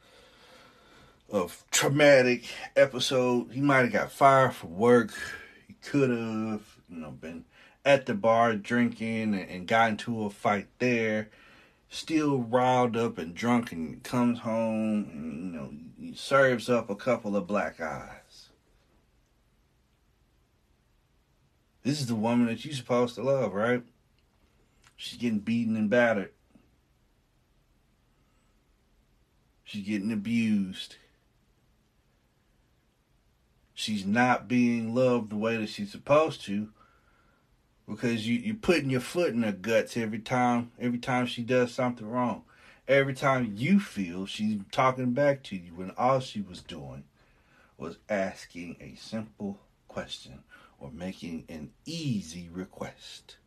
[1.32, 3.52] of traumatic episode.
[3.52, 5.12] He might have got fired from work.
[5.68, 7.46] He could have, you know, been
[7.90, 11.28] at the bar drinking and, got into a fight there,
[11.90, 16.96] still riled up and drunk, and comes home and you know he serves up a
[16.96, 18.50] couple of black eyes.
[21.82, 23.82] This is the woman that you're supposed to love, right?
[24.96, 26.34] She's getting beaten and battered.
[29.64, 30.98] She's getting abused.
[33.74, 36.70] She's not being loved the way that she's supposed to
[37.90, 41.74] because you you putting your foot in her guts every time every time she does
[41.74, 42.44] something wrong.
[42.88, 47.04] Every time you feel she's talking back to you when all she was doing
[47.78, 50.44] was asking a simple question
[50.80, 53.38] or making an easy request.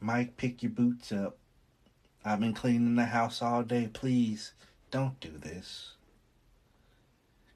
[0.00, 1.38] Mike, pick your boots up.
[2.24, 3.88] I've been cleaning the house all day.
[3.92, 4.52] Please
[4.90, 5.94] don't do this.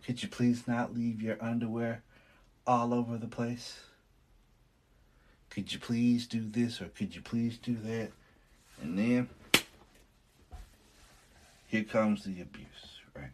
[0.09, 2.03] Could you please not leave your underwear
[2.67, 3.81] all over the place?
[5.51, 8.13] Could you please do this or could you please do that?
[8.81, 9.29] And then
[11.67, 13.33] here comes the abuse, right?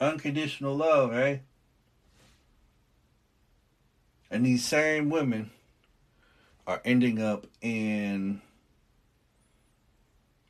[0.00, 1.42] Unconditional love, right?
[4.28, 5.52] And these same women
[6.66, 8.42] are ending up in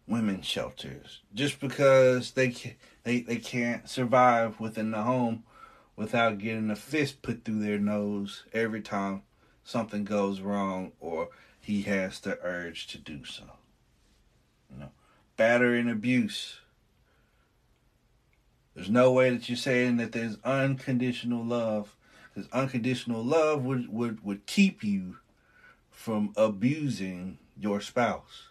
[0.07, 5.44] women's shelters just because they they they can't survive within the home
[5.96, 9.22] without getting a fist put through their nose every time
[9.62, 11.28] something goes wrong or
[11.61, 13.44] he has the urge to do so.
[14.70, 14.90] You know,
[15.36, 16.59] battery and abuse.
[18.74, 21.96] There's no way that you're saying that there's unconditional love,
[22.34, 25.18] because unconditional love would, would, would keep you
[25.90, 28.48] from abusing your spouse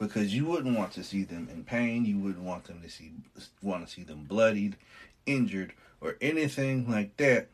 [0.00, 2.06] because you wouldn't want to see them in pain.
[2.06, 3.12] You wouldn't want them to see
[3.62, 4.76] want to see them bloodied,
[5.26, 7.48] injured, or anything like that.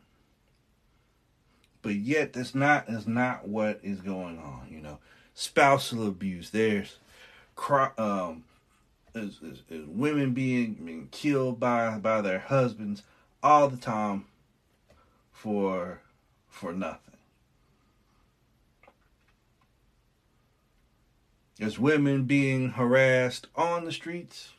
[1.83, 4.67] but yet that's not is not what is going on.
[4.71, 4.99] You know,
[5.35, 6.51] spousal abuse.
[6.51, 6.97] There's
[7.97, 8.43] um,
[9.15, 13.03] is, is, is women being being killed by by their husbands
[13.43, 14.25] all the time
[15.31, 16.01] for
[16.49, 17.06] for nothing.
[21.59, 24.51] There's women being harassed on the streets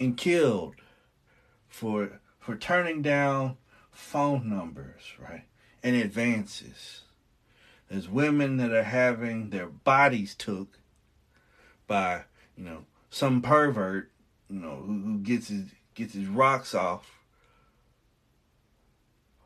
[0.00, 0.76] and killed
[1.68, 3.56] for for turning down
[3.90, 5.44] phone numbers, right?
[5.82, 7.02] And advances.
[7.88, 10.78] There's women that are having their bodies took
[11.86, 12.22] by,
[12.56, 14.10] you know, some pervert,
[14.48, 17.18] you know, who, who gets his gets his rocks off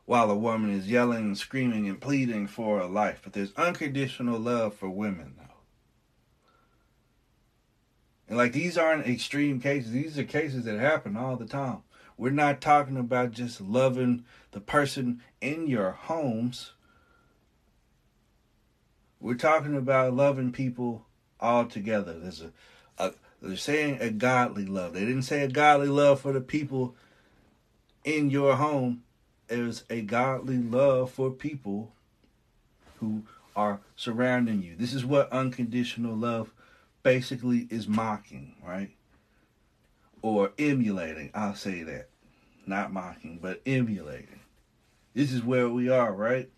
[0.04, 3.20] while a woman is yelling and screaming and pleading for a life.
[3.24, 5.34] But there's unconditional love for women.
[8.28, 11.82] And like these aren't extreme cases, these are cases that happen all the time.
[12.18, 16.72] We're not talking about just loving the person in your homes.
[19.20, 21.04] We're talking about loving people
[21.38, 22.18] all together.
[22.18, 22.52] There's a,
[22.98, 23.12] a
[23.42, 24.94] they're saying a godly love.
[24.94, 26.96] They didn't say a godly love for the people
[28.02, 29.02] in your home.
[29.48, 31.92] There's a godly love for people
[32.98, 33.24] who
[33.54, 34.74] are surrounding you.
[34.76, 36.52] This is what unconditional love
[37.06, 38.90] basically is mocking, right?
[40.22, 41.30] Or emulating.
[41.34, 42.08] I'll say that.
[42.66, 44.40] Not mocking, but emulating.
[45.14, 46.50] This is where we are, right?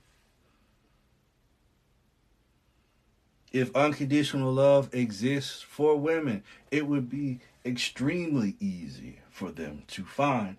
[3.52, 10.56] If unconditional love exists for women, it would be extremely easy for them to find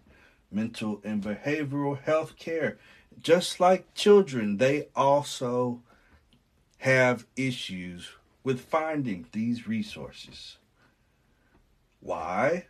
[0.52, 2.78] mental and behavioral health care.
[3.20, 5.82] Just like children, they also
[6.78, 8.12] have issues
[8.44, 10.58] with finding these resources.
[12.00, 12.68] Why?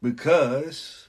[0.00, 1.08] Because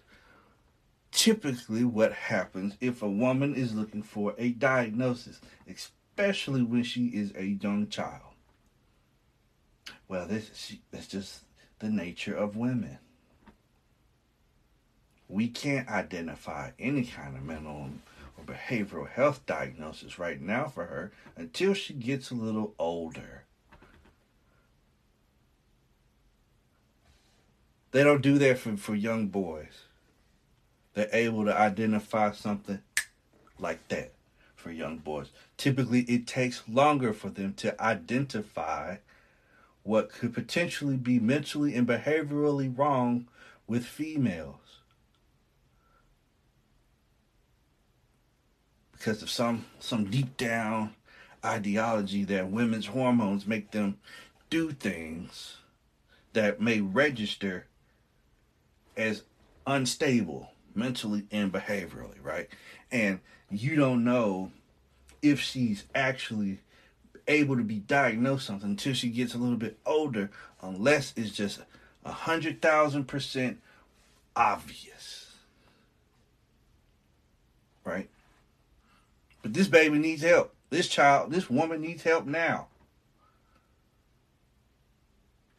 [1.11, 7.31] typically what happens if a woman is looking for a diagnosis, especially when she is
[7.35, 8.33] a young child.
[10.07, 11.41] Well, this that's just
[11.79, 12.97] the nature of women.
[15.27, 17.89] We can't identify any kind of mental
[18.45, 23.43] behavioral health diagnosis right now for her until she gets a little older.
[27.91, 29.85] They don't do that for, for young boys.
[30.93, 32.81] They're able to identify something
[33.59, 34.13] like that
[34.55, 35.27] for young boys.
[35.57, 38.97] Typically, it takes longer for them to identify
[39.83, 43.27] what could potentially be mentally and behaviorally wrong
[43.67, 44.62] with females.
[49.03, 50.95] Because of some some deep down
[51.43, 53.97] ideology that women's hormones make them
[54.49, 55.57] do things
[56.31, 57.65] that may register
[58.95, 59.23] as
[59.67, 62.47] unstable mentally and behaviorally, right?
[62.93, 63.19] And
[63.51, 64.53] you don't know
[65.21, 66.59] if she's actually
[67.27, 70.31] able to be diagnosed something until she gets a little bit older,
[70.61, 71.59] unless it's just
[72.05, 73.59] a hundred thousand percent
[74.33, 75.33] obvious.
[77.83, 78.07] Right?
[79.43, 80.55] But this baby needs help.
[80.71, 82.69] This child, this woman needs help now.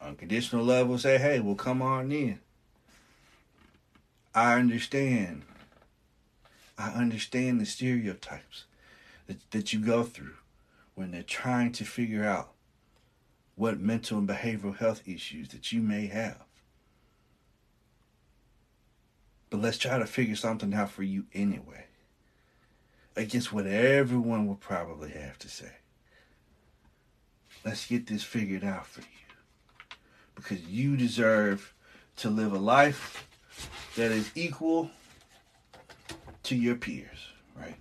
[0.01, 2.39] Unconditional love will say, hey, well, come on in.
[4.33, 5.43] I understand.
[6.77, 8.65] I understand the stereotypes
[9.27, 10.35] that, that you go through
[10.95, 12.51] when they're trying to figure out
[13.55, 16.41] what mental and behavioral health issues that you may have.
[19.49, 21.85] But let's try to figure something out for you anyway.
[23.15, 25.71] Against what everyone will probably have to say.
[27.63, 29.07] Let's get this figured out for you.
[30.35, 31.73] Because you deserve
[32.17, 33.27] to live a life
[33.95, 34.91] that is equal
[36.43, 37.75] to your peers, right?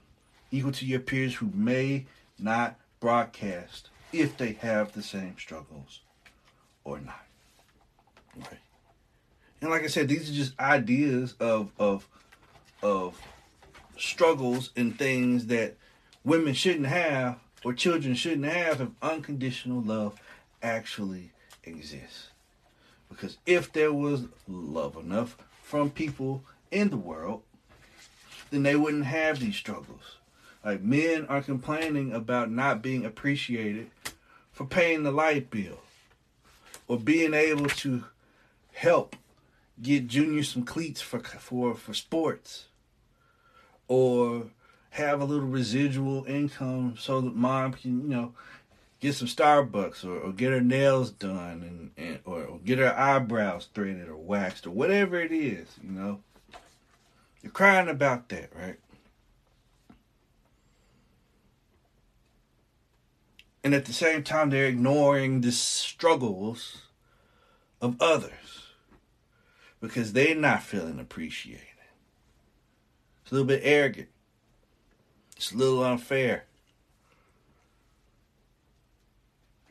[0.50, 2.06] Equal to your peers who may
[2.38, 6.00] not broadcast if they have the same struggles
[6.84, 7.26] or not.
[8.36, 8.58] Right.
[9.60, 12.08] And like I said, these are just ideas of of
[12.82, 13.20] of
[13.96, 15.76] struggles and things that
[16.24, 20.20] women shouldn't have or children shouldn't have if unconditional love
[20.62, 21.32] actually
[21.64, 22.28] exists.
[23.08, 27.42] Because if there was love enough from people in the world,
[28.50, 30.18] then they wouldn't have these struggles.
[30.64, 33.90] Like men are complaining about not being appreciated
[34.52, 35.80] for paying the light bill
[36.88, 38.04] or being able to
[38.72, 39.16] help
[39.82, 42.66] get junior some cleats for for for sports
[43.88, 44.44] or
[44.90, 48.34] have a little residual income so that mom can, you know,
[49.00, 52.96] get some Starbucks or, or get her nails done and, and or, or get her
[52.98, 56.20] eyebrows threaded or waxed or whatever it is, you know.
[57.42, 58.78] You're crying about that, right?
[63.62, 66.82] And at the same time, they're ignoring the struggles
[67.80, 68.68] of others
[69.80, 71.73] because they're not feeling appreciated.
[73.24, 74.08] It's a little bit arrogant.
[75.36, 76.44] It's a little unfair.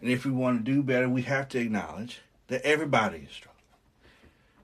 [0.02, 3.64] And if we want to do better, we have to acknowledge that everybody is struggling.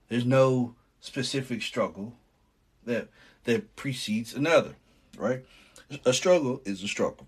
[0.09, 2.13] There's no specific struggle
[2.85, 3.09] that
[3.45, 4.75] that precedes another,
[5.17, 5.45] right?
[6.03, 7.27] A struggle is a struggle.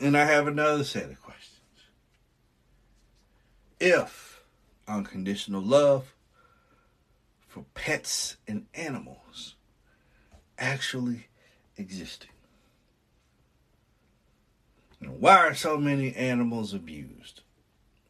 [0.00, 1.58] And I have another set of questions.
[3.78, 4.42] If
[4.88, 6.14] unconditional love
[7.60, 9.54] for pets and animals
[10.58, 11.26] actually
[11.76, 12.30] existing,
[15.00, 17.42] And why are so many animals abused?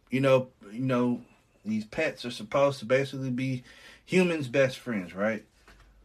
[0.09, 1.23] You know, you know,
[1.65, 3.65] these pets are supposed to basically be
[4.05, 5.45] humans' best friends, right?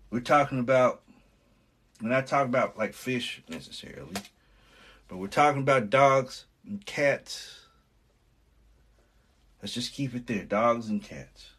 [0.10, 1.02] We're talking about
[2.00, 4.16] when I talk about like fish necessarily,
[5.08, 7.66] but we're talking about dogs and cats.
[9.62, 10.44] Let's just keep it there.
[10.44, 11.55] Dogs and cats.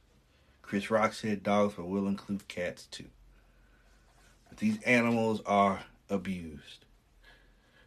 [0.67, 3.05] Chris Rock said dogs, but will include cats too.
[4.49, 6.85] But these animals are abused.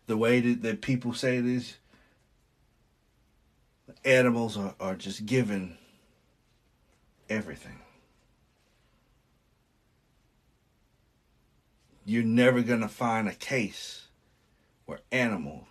[0.07, 1.77] The way that, that people say this,
[4.05, 5.77] animals are, are just given
[7.29, 7.81] everything.
[12.05, 14.07] You're never going to find a case
[14.85, 15.65] where animals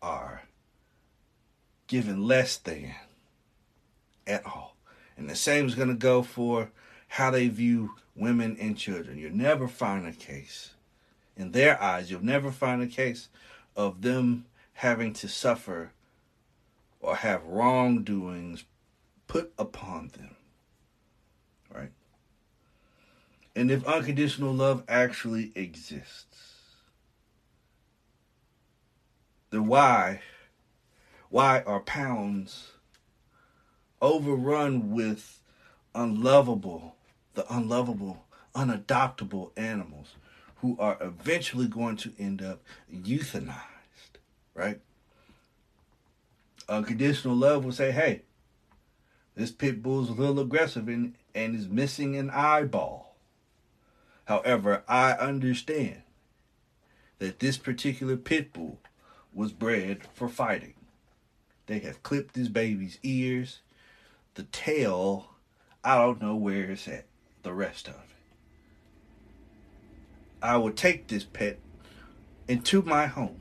[0.00, 0.44] are
[1.88, 2.94] given less than
[4.26, 4.73] at all.
[5.16, 6.70] And the same is going to go for
[7.08, 9.18] how they view women and children.
[9.18, 10.74] You'll never find a case,
[11.36, 13.28] in their eyes, you'll never find a case
[13.76, 15.92] of them having to suffer
[17.00, 18.64] or have wrongdoings
[19.26, 20.34] put upon them.
[21.72, 21.92] Right?
[23.56, 26.54] And if unconditional love actually exists,
[29.50, 30.20] then why
[31.30, 32.73] why are pounds
[34.04, 35.40] overrun with
[35.94, 36.94] unlovable,
[37.32, 38.24] the unlovable,
[38.54, 40.14] unadoptable animals
[40.56, 42.60] who are eventually going to end up
[42.92, 44.18] euthanized,
[44.54, 44.80] right?
[46.68, 48.22] Unconditional love will say, hey,
[49.34, 53.16] this pit bull's a little aggressive and, and is missing an eyeball.
[54.26, 56.02] However, I understand
[57.18, 58.80] that this particular pit bull
[59.32, 60.74] was bred for fighting.
[61.66, 63.60] They have clipped this baby's ears.
[64.34, 65.30] The tail,
[65.82, 67.06] I don't know where it's at.
[67.42, 68.00] The rest of it.
[70.42, 71.58] I will take this pet
[72.48, 73.40] into my home,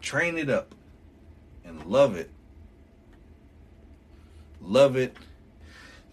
[0.00, 0.74] train it up,
[1.64, 2.30] and love it.
[4.60, 5.16] Love it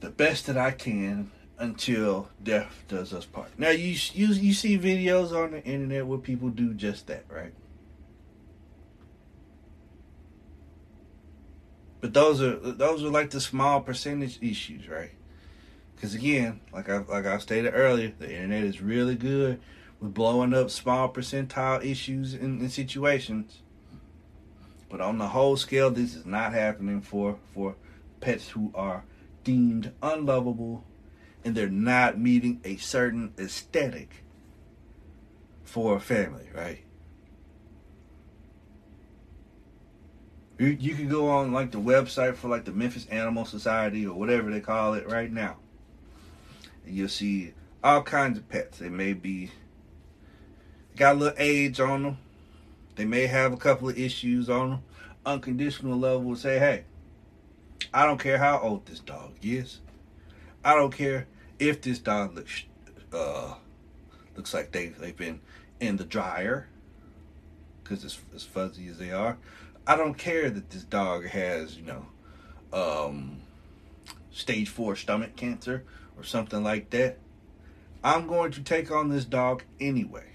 [0.02, 3.52] the best that I can until death does us part.
[3.58, 7.54] Now you you you see videos on the internet where people do just that, right?
[12.02, 15.12] But those are those are like the small percentage issues, right?
[15.96, 19.62] Because again, like I like I stated earlier, the internet is really good
[20.00, 23.60] with blowing up small percentile issues in situations.
[24.90, 27.76] But on the whole scale, this is not happening for for
[28.20, 29.04] pets who are
[29.44, 30.84] deemed unlovable
[31.44, 34.24] and they're not meeting a certain aesthetic
[35.64, 36.84] for a family, right?
[40.62, 44.14] You, you can go on like the website for like the Memphis Animal Society or
[44.14, 45.58] whatever they call it right now.
[46.86, 48.78] And you'll see all kinds of pets.
[48.78, 49.50] They may be
[50.96, 52.18] got a little age on them.
[52.94, 54.84] They may have a couple of issues on them.
[55.26, 56.84] Unconditional love will say, hey,
[57.92, 59.80] I don't care how old this dog is.
[60.64, 61.26] I don't care
[61.58, 62.66] if this dog looks
[63.12, 63.56] uh,
[64.36, 65.42] looks like they they've been
[65.80, 66.68] in the dryer
[67.84, 69.40] because it's as fuzzy as they are.
[69.86, 72.06] I don't care that this dog has you know
[72.74, 73.42] um,
[74.32, 75.84] stage four stomach cancer
[76.18, 77.18] or something like that.
[78.04, 80.26] I'm going to take on this dog anyway.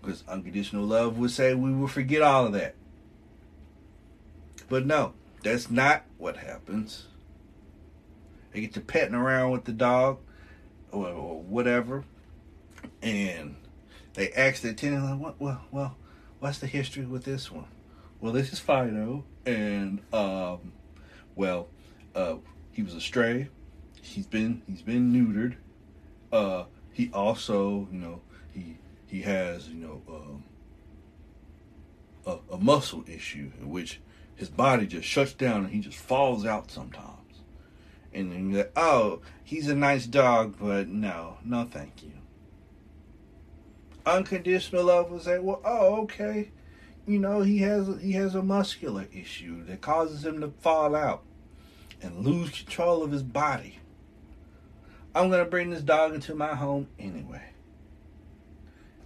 [0.00, 2.74] Because unconditional love would say we will forget all of that.
[4.68, 7.06] But no, that's not what happens.
[8.52, 10.18] They get to petting around with the dog
[10.90, 12.04] or, whatever,
[13.00, 13.56] and
[14.14, 15.96] they ask the attendant, like, what, well, well,
[16.40, 17.68] what's the history with this one?
[18.20, 20.72] Well, this is Fido, and um,
[21.36, 21.68] well,
[22.14, 22.36] uh,
[22.72, 23.48] he was a stray.
[24.02, 25.56] He's been he's been neutered.
[26.32, 28.20] Uh, he also, you know,
[28.52, 28.76] he
[29.06, 30.44] he has you know um,
[32.26, 34.00] a, a muscle issue in which
[34.34, 37.16] his body just shuts down and he just falls out sometimes.
[38.12, 42.12] And then you're like, oh, he's a nice dog, but no, no, thank you.
[44.06, 46.50] Unconditional love will say, well, oh, okay,
[47.06, 51.22] you know, he has he has a muscular issue that causes him to fall out
[52.02, 53.78] and lose control of his body.
[55.14, 57.42] I'm gonna bring this dog into my home anyway,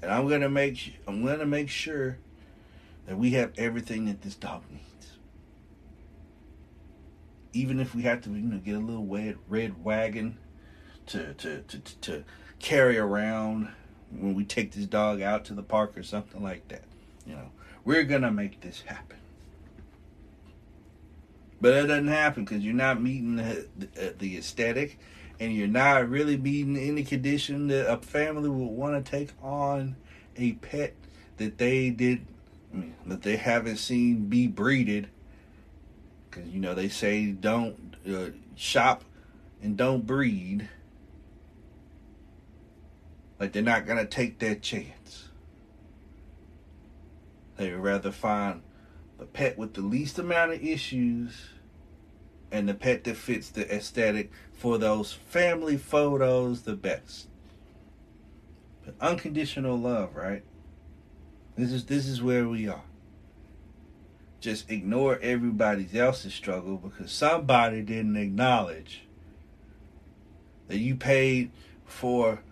[0.03, 2.18] and I'm gonna make I'm gonna make sure
[3.07, 5.12] that we have everything that this dog needs.
[7.53, 10.36] Even if we have to, you know, get a little red red wagon
[11.07, 12.24] to to to, to
[12.59, 13.72] carry around
[14.19, 16.85] when we take this dog out to the park or something like that,
[17.27, 17.51] you know,
[17.85, 19.19] we're gonna make this happen.
[21.61, 24.99] But that doesn't happen because you're not meeting the, the, uh, the aesthetic
[25.41, 29.97] and you're not really meeting any condition that a family would want to take on
[30.37, 30.95] a pet
[31.39, 32.27] that they did
[32.73, 35.09] I mean, that they haven't seen be breeded.
[36.31, 39.05] Because you know they say don't uh, shop
[39.62, 40.69] and don't breed
[43.39, 45.28] like they're not gonna take that chance
[47.57, 48.62] they would rather find
[49.18, 51.49] the pet with the least amount of issues
[52.51, 57.28] and the pet that fits the aesthetic for those family photos the best.
[58.85, 60.43] But unconditional love, right?
[61.57, 62.85] This is this is where we are.
[64.41, 69.07] Just ignore everybody else's struggle because somebody didn't acknowledge
[70.68, 71.51] that you paid
[71.87, 72.43] for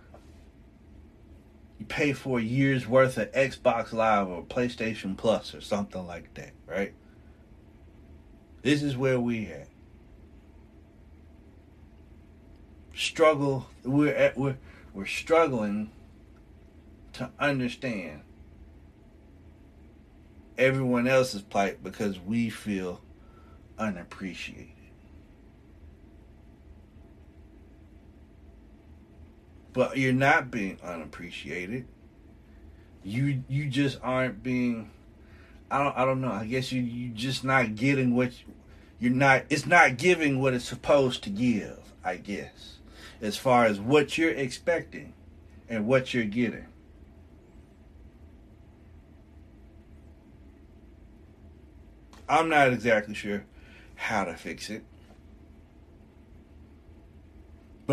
[1.83, 6.33] you pay for a year's worth of Xbox Live or PlayStation Plus or something like
[6.35, 6.95] that, right?
[8.63, 9.67] This is where we at.
[12.95, 13.67] Struggle.
[13.83, 14.39] We're at.
[14.39, 14.59] We're
[14.95, 15.91] we're struggling
[17.15, 18.21] to understand
[20.57, 23.01] everyone else's plight because we feel
[23.77, 24.69] unappreciated.
[29.73, 31.87] But you're not being unappreciated.
[33.05, 34.91] You you just aren't being
[35.71, 36.31] I don't I don't know.
[36.31, 38.55] I guess you you just not getting what you,
[39.01, 42.79] you're not it's not giving what it's supposed to give, I guess.
[43.21, 45.15] As far as what you're expecting
[45.69, 46.67] and what you're getting.
[52.29, 53.45] I'm not exactly sure
[53.95, 54.83] how to fix it.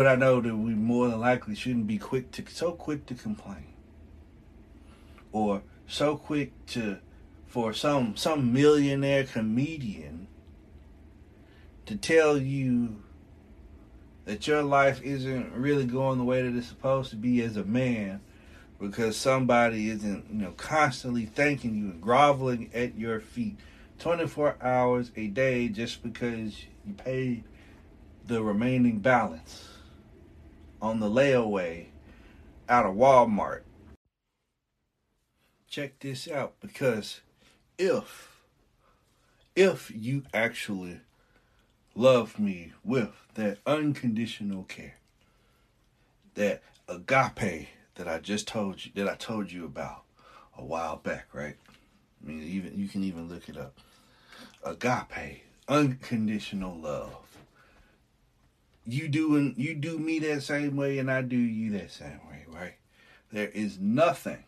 [0.00, 3.14] But I know that we more than likely shouldn't be quick to so quick to
[3.14, 3.74] complain.
[5.30, 6.96] Or so quick to
[7.46, 10.26] for some some millionaire comedian
[11.84, 13.02] to tell you
[14.24, 17.64] that your life isn't really going the way that it's supposed to be as a
[17.64, 18.22] man
[18.80, 23.58] because somebody isn't, you know, constantly thanking you and groveling at your feet
[23.98, 27.44] 24 hours a day just because you paid
[28.26, 29.69] the remaining balance
[30.80, 31.86] on the layaway
[32.68, 33.62] out of Walmart.
[35.68, 37.20] Check this out because
[37.78, 38.42] if
[39.54, 41.00] if you actually
[41.94, 44.96] love me with that unconditional care,
[46.34, 50.04] that agape that I just told you that I told you about
[50.56, 51.56] a while back, right?
[52.22, 53.78] I mean, even you can even look it up.
[54.64, 57.29] Agape, unconditional love
[58.92, 62.44] you do you do me that same way and I do you that same way,
[62.48, 62.74] right?
[63.32, 64.44] There is nothing.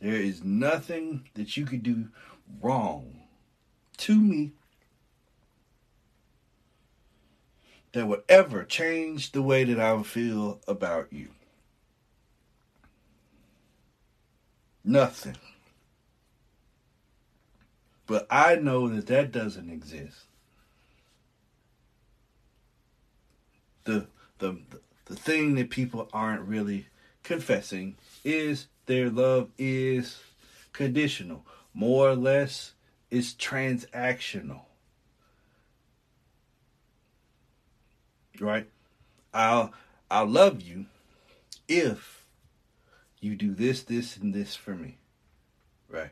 [0.00, 2.08] There is nothing that you could do
[2.60, 3.22] wrong
[3.98, 4.52] to me
[7.92, 11.28] that would ever change the way that I would feel about you.
[14.84, 15.36] Nothing.
[18.06, 20.26] But I know that that doesn't exist.
[23.88, 24.06] The
[24.38, 24.58] the
[25.06, 26.86] the thing that people aren't really
[27.22, 30.20] confessing is their love is
[30.72, 31.46] conditional.
[31.72, 32.74] More or less
[33.10, 34.62] is transactional.
[38.38, 38.68] Right?
[39.32, 39.72] I'll
[40.10, 40.86] I'll love you
[41.66, 42.24] if
[43.20, 44.98] you do this, this, and this for me.
[45.88, 46.10] Right?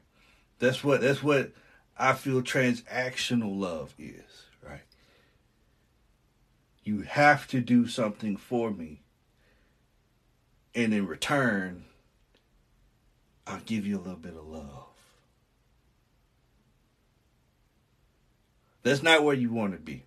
[0.59, 1.53] That's what that's what
[1.99, 4.46] I feel transactional love is.
[6.87, 9.01] You have to do something for me.
[10.73, 11.83] And in return,
[13.45, 14.87] I'll give you a little bit of love.
[18.85, 20.05] That's not where you want to be.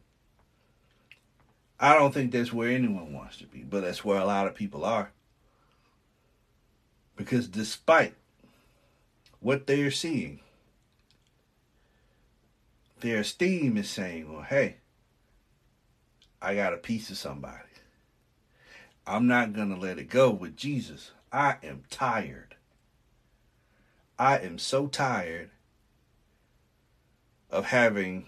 [1.81, 4.55] I don't think that's where anyone wants to be, but that's where a lot of
[4.55, 5.11] people are.
[7.17, 8.13] Because despite
[9.41, 10.39] what they are seeing,
[13.01, 14.77] their esteem is saying, well, hey,
[16.41, 17.63] I got a piece of somebody.
[19.05, 21.11] I'm not going to let it go with Jesus.
[21.31, 22.55] I am tired.
[24.17, 25.49] I am so tired
[27.49, 28.27] of having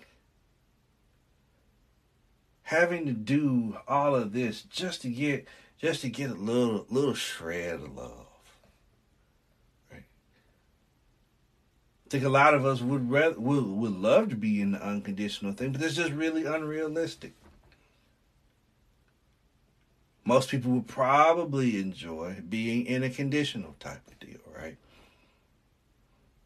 [2.64, 5.46] having to do all of this just to get
[5.78, 8.28] just to get a little little shred of love.
[9.92, 10.06] Right?
[12.06, 14.84] I think a lot of us would rather would, would love to be in the
[14.84, 17.34] unconditional thing, but it's just really unrealistic.
[20.32, 24.78] Most people would probably enjoy being in a conditional type of deal, right?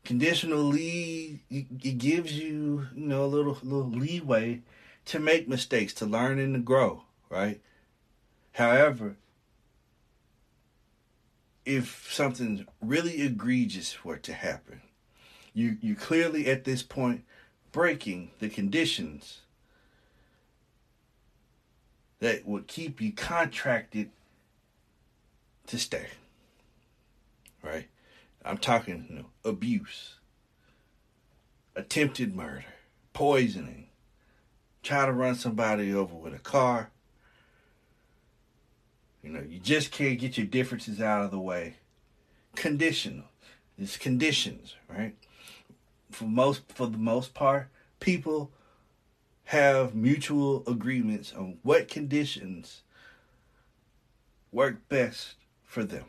[0.04, 4.64] Conditional lead it gives you, you know, a little little leeway
[5.06, 7.62] to make mistakes, to learn and to grow, right?
[8.54, 9.18] However,
[11.64, 14.82] if something really egregious were to happen,
[15.54, 17.24] you you clearly at this point
[17.72, 19.42] breaking the conditions
[22.20, 24.10] that would keep you contracted
[25.68, 26.08] to stay.
[27.62, 27.88] Right?
[28.44, 30.16] I'm talking you know, abuse,
[31.76, 32.66] attempted murder,
[33.14, 33.88] poisoning,
[34.84, 36.92] try to run somebody over with a car.
[39.24, 41.78] You know, you just can't get your differences out of the way.
[42.56, 43.26] Conditional.
[43.78, 45.16] It's conditions, right?
[46.12, 47.68] For most for the most part,
[48.00, 48.52] people
[49.46, 52.82] have mutual agreements on what conditions
[54.52, 56.06] work best for them.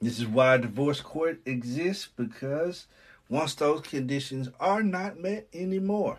[0.00, 2.86] This is why divorce court exists because
[3.28, 6.18] once those conditions are not met anymore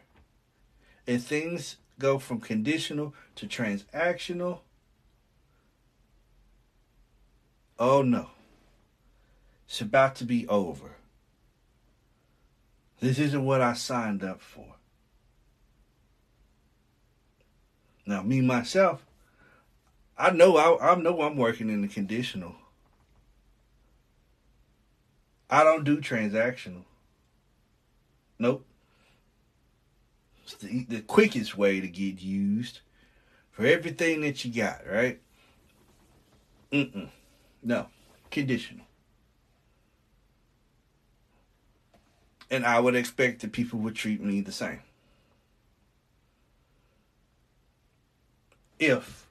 [1.07, 4.59] and things go from conditional to transactional,
[7.79, 8.31] oh no,
[9.67, 10.95] it's about to be over.
[12.99, 14.75] This isn't what I signed up for.
[18.05, 19.05] Now, me myself,
[20.17, 22.55] I know I, I know I'm working in the conditional.
[25.49, 26.83] I don't do transactional.
[28.39, 28.65] Nope.
[30.43, 32.81] It's the, the quickest way to get used
[33.51, 35.19] for everything that you got, right?
[36.71, 37.09] Mm-mm.
[37.63, 37.87] No.
[38.29, 38.85] Conditional.
[42.49, 44.81] And I would expect that people would treat me the same.
[48.77, 49.27] If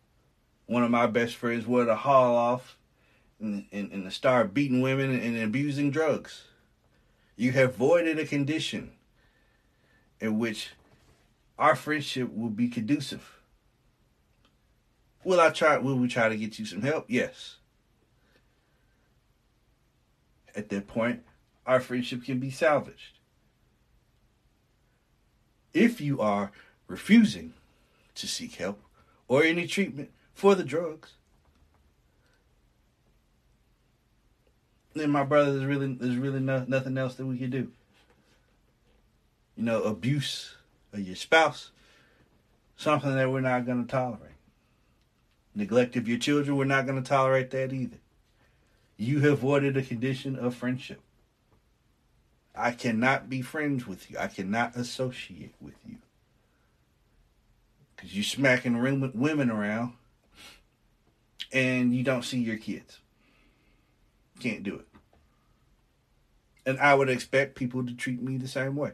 [0.67, 2.77] one of my best friends were to haul off
[3.41, 6.45] and, and, and start beating women and abusing drugs,
[7.37, 8.93] you have voided a condition
[10.21, 10.71] in which
[11.59, 13.39] our friendship will be conducive.
[15.25, 17.07] Will I try will we try to get you some help?
[17.09, 17.57] Yes.
[20.55, 21.23] At that point,
[21.67, 23.19] our friendship can be salvaged.
[25.73, 26.53] If you are
[26.87, 27.55] refusing
[28.15, 28.81] to seek help
[29.27, 31.15] or any treatment for the drugs,
[34.95, 37.73] then my brother, there's really there's really no, nothing else that we can do.
[39.57, 40.55] You know, abuse
[40.93, 41.71] of your spouse,
[42.77, 44.21] something that we're not going to tolerate.
[45.55, 47.99] Neglect of your children, we're not going to tolerate that either.
[48.97, 51.01] You have voided a condition of friendship.
[52.55, 54.19] I cannot be friends with you.
[54.19, 55.97] I cannot associate with you.
[57.95, 59.95] Because you're smacking women around
[61.53, 62.99] and you don't see your kids.
[64.41, 64.87] Can't do it.
[66.67, 68.93] And I would expect people to treat me the same way.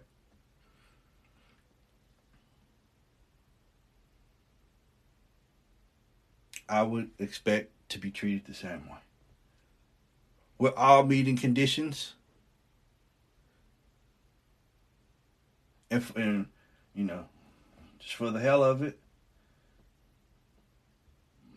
[6.68, 8.98] I would expect to be treated the same way.
[10.58, 12.14] We're all meeting conditions
[15.90, 16.46] if and
[16.94, 17.26] you know,
[17.98, 18.98] just for the hell of it,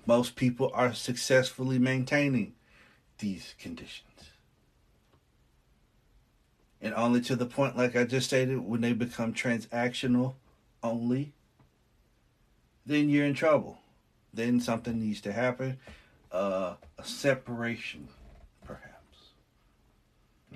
[0.06, 2.54] most people are successfully maintaining
[3.20, 4.32] these conditions.
[6.82, 10.34] And only to the point, like I just stated, when they become transactional
[10.84, 11.32] only,
[12.86, 13.80] then you're in trouble.
[14.34, 15.78] Then something needs to happen.
[16.32, 18.10] Uh, a separation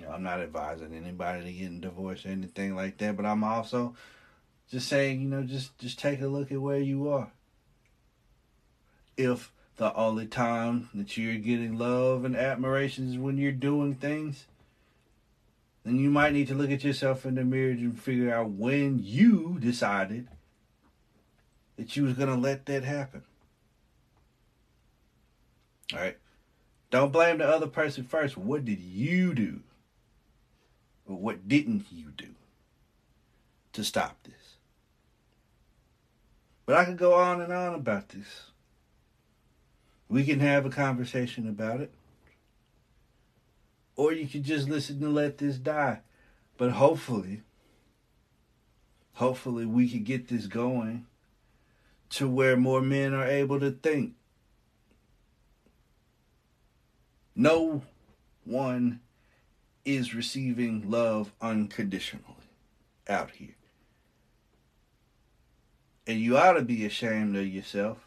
[0.04, 3.44] know, I'm not advising anybody to get a divorce or anything like that, but I'm
[3.44, 3.94] also
[4.70, 7.30] just saying, you know, just just take a look at where you are.
[9.16, 14.46] If the only time that you're getting love and admiration is when you're doing things,
[15.84, 18.98] then you might need to look at yourself in the mirror and figure out when
[19.02, 20.28] you decided
[21.76, 23.22] that you was gonna let that happen.
[25.92, 26.18] All right.
[26.90, 28.36] Don't blame the other person first.
[28.36, 29.60] What did you do?
[31.08, 32.34] But what didn't you do
[33.72, 34.56] to stop this?
[36.66, 38.50] But I could go on and on about this.
[40.10, 41.90] We can have a conversation about it.
[43.96, 46.00] Or you could just listen to let this die.
[46.58, 47.40] But hopefully,
[49.14, 51.06] hopefully we could get this going
[52.10, 54.12] to where more men are able to think.
[57.34, 57.82] No
[58.44, 59.00] one
[59.96, 62.24] is receiving love unconditionally
[63.08, 63.54] out here.
[66.06, 67.98] And you ought to be ashamed of yourself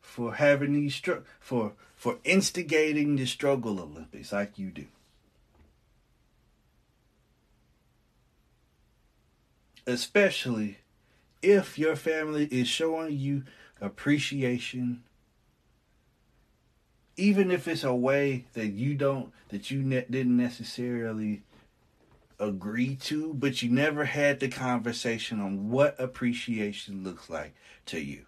[0.00, 4.86] for having these str- for for instigating the struggle Olympics like you do.
[9.86, 10.78] Especially
[11.42, 13.44] if your family is showing you
[13.80, 15.02] appreciation
[17.16, 21.42] even if it's a way that you don't that you ne- didn't necessarily
[22.38, 27.54] agree to but you never had the conversation on what appreciation looks like
[27.86, 28.26] to you.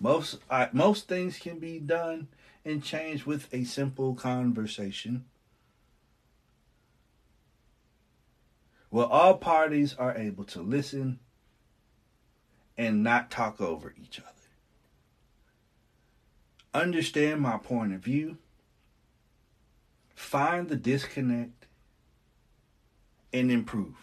[0.00, 2.28] Most I, most things can be done
[2.64, 5.24] and changed with a simple conversation.
[8.90, 11.18] Where all parties are able to listen
[12.76, 14.33] and not talk over each other
[16.74, 18.36] understand my point of view,
[20.14, 21.66] find the disconnect,
[23.32, 23.94] and improve.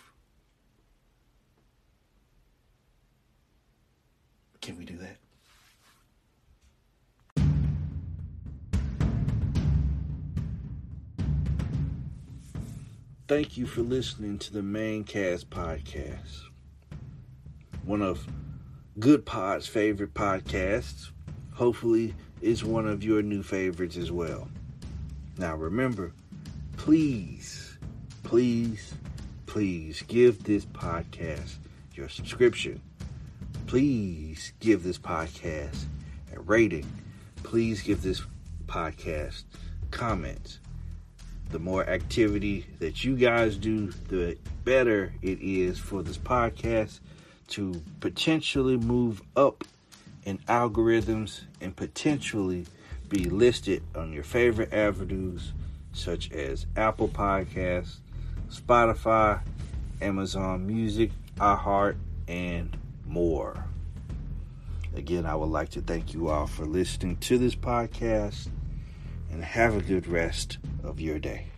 [4.62, 5.18] Can we do that?
[13.28, 16.42] Thank you for listening to the Mane Cast Podcast.
[17.86, 18.28] One of
[19.00, 21.12] Goodpods' favorite podcasts.
[21.54, 24.48] Hopefully, is one of your new favorites as well.
[25.38, 26.14] Now remember,
[26.78, 27.78] please,
[28.24, 28.94] please,
[29.46, 31.56] please give this podcast
[31.94, 32.82] your subscription.
[33.68, 35.86] Please give this podcast
[36.36, 36.86] a rating.
[37.44, 38.22] Please give this
[38.66, 39.44] podcast
[39.92, 40.60] comments.
[41.52, 47.00] The more activity that you guys do, the better it is for this podcast
[47.50, 49.66] to potentially move up
[50.24, 52.66] in algorithms and potentially
[53.10, 55.54] be listed on your favorite avenues
[55.94, 57.98] such as Apple Podcasts,
[58.50, 59.42] Spotify,
[60.02, 61.98] Amazon Music, iHeart,
[62.28, 63.66] and more.
[64.96, 68.50] Again, I would like to thank you all for listening to this podcast
[69.32, 71.51] and have a good rest of your day.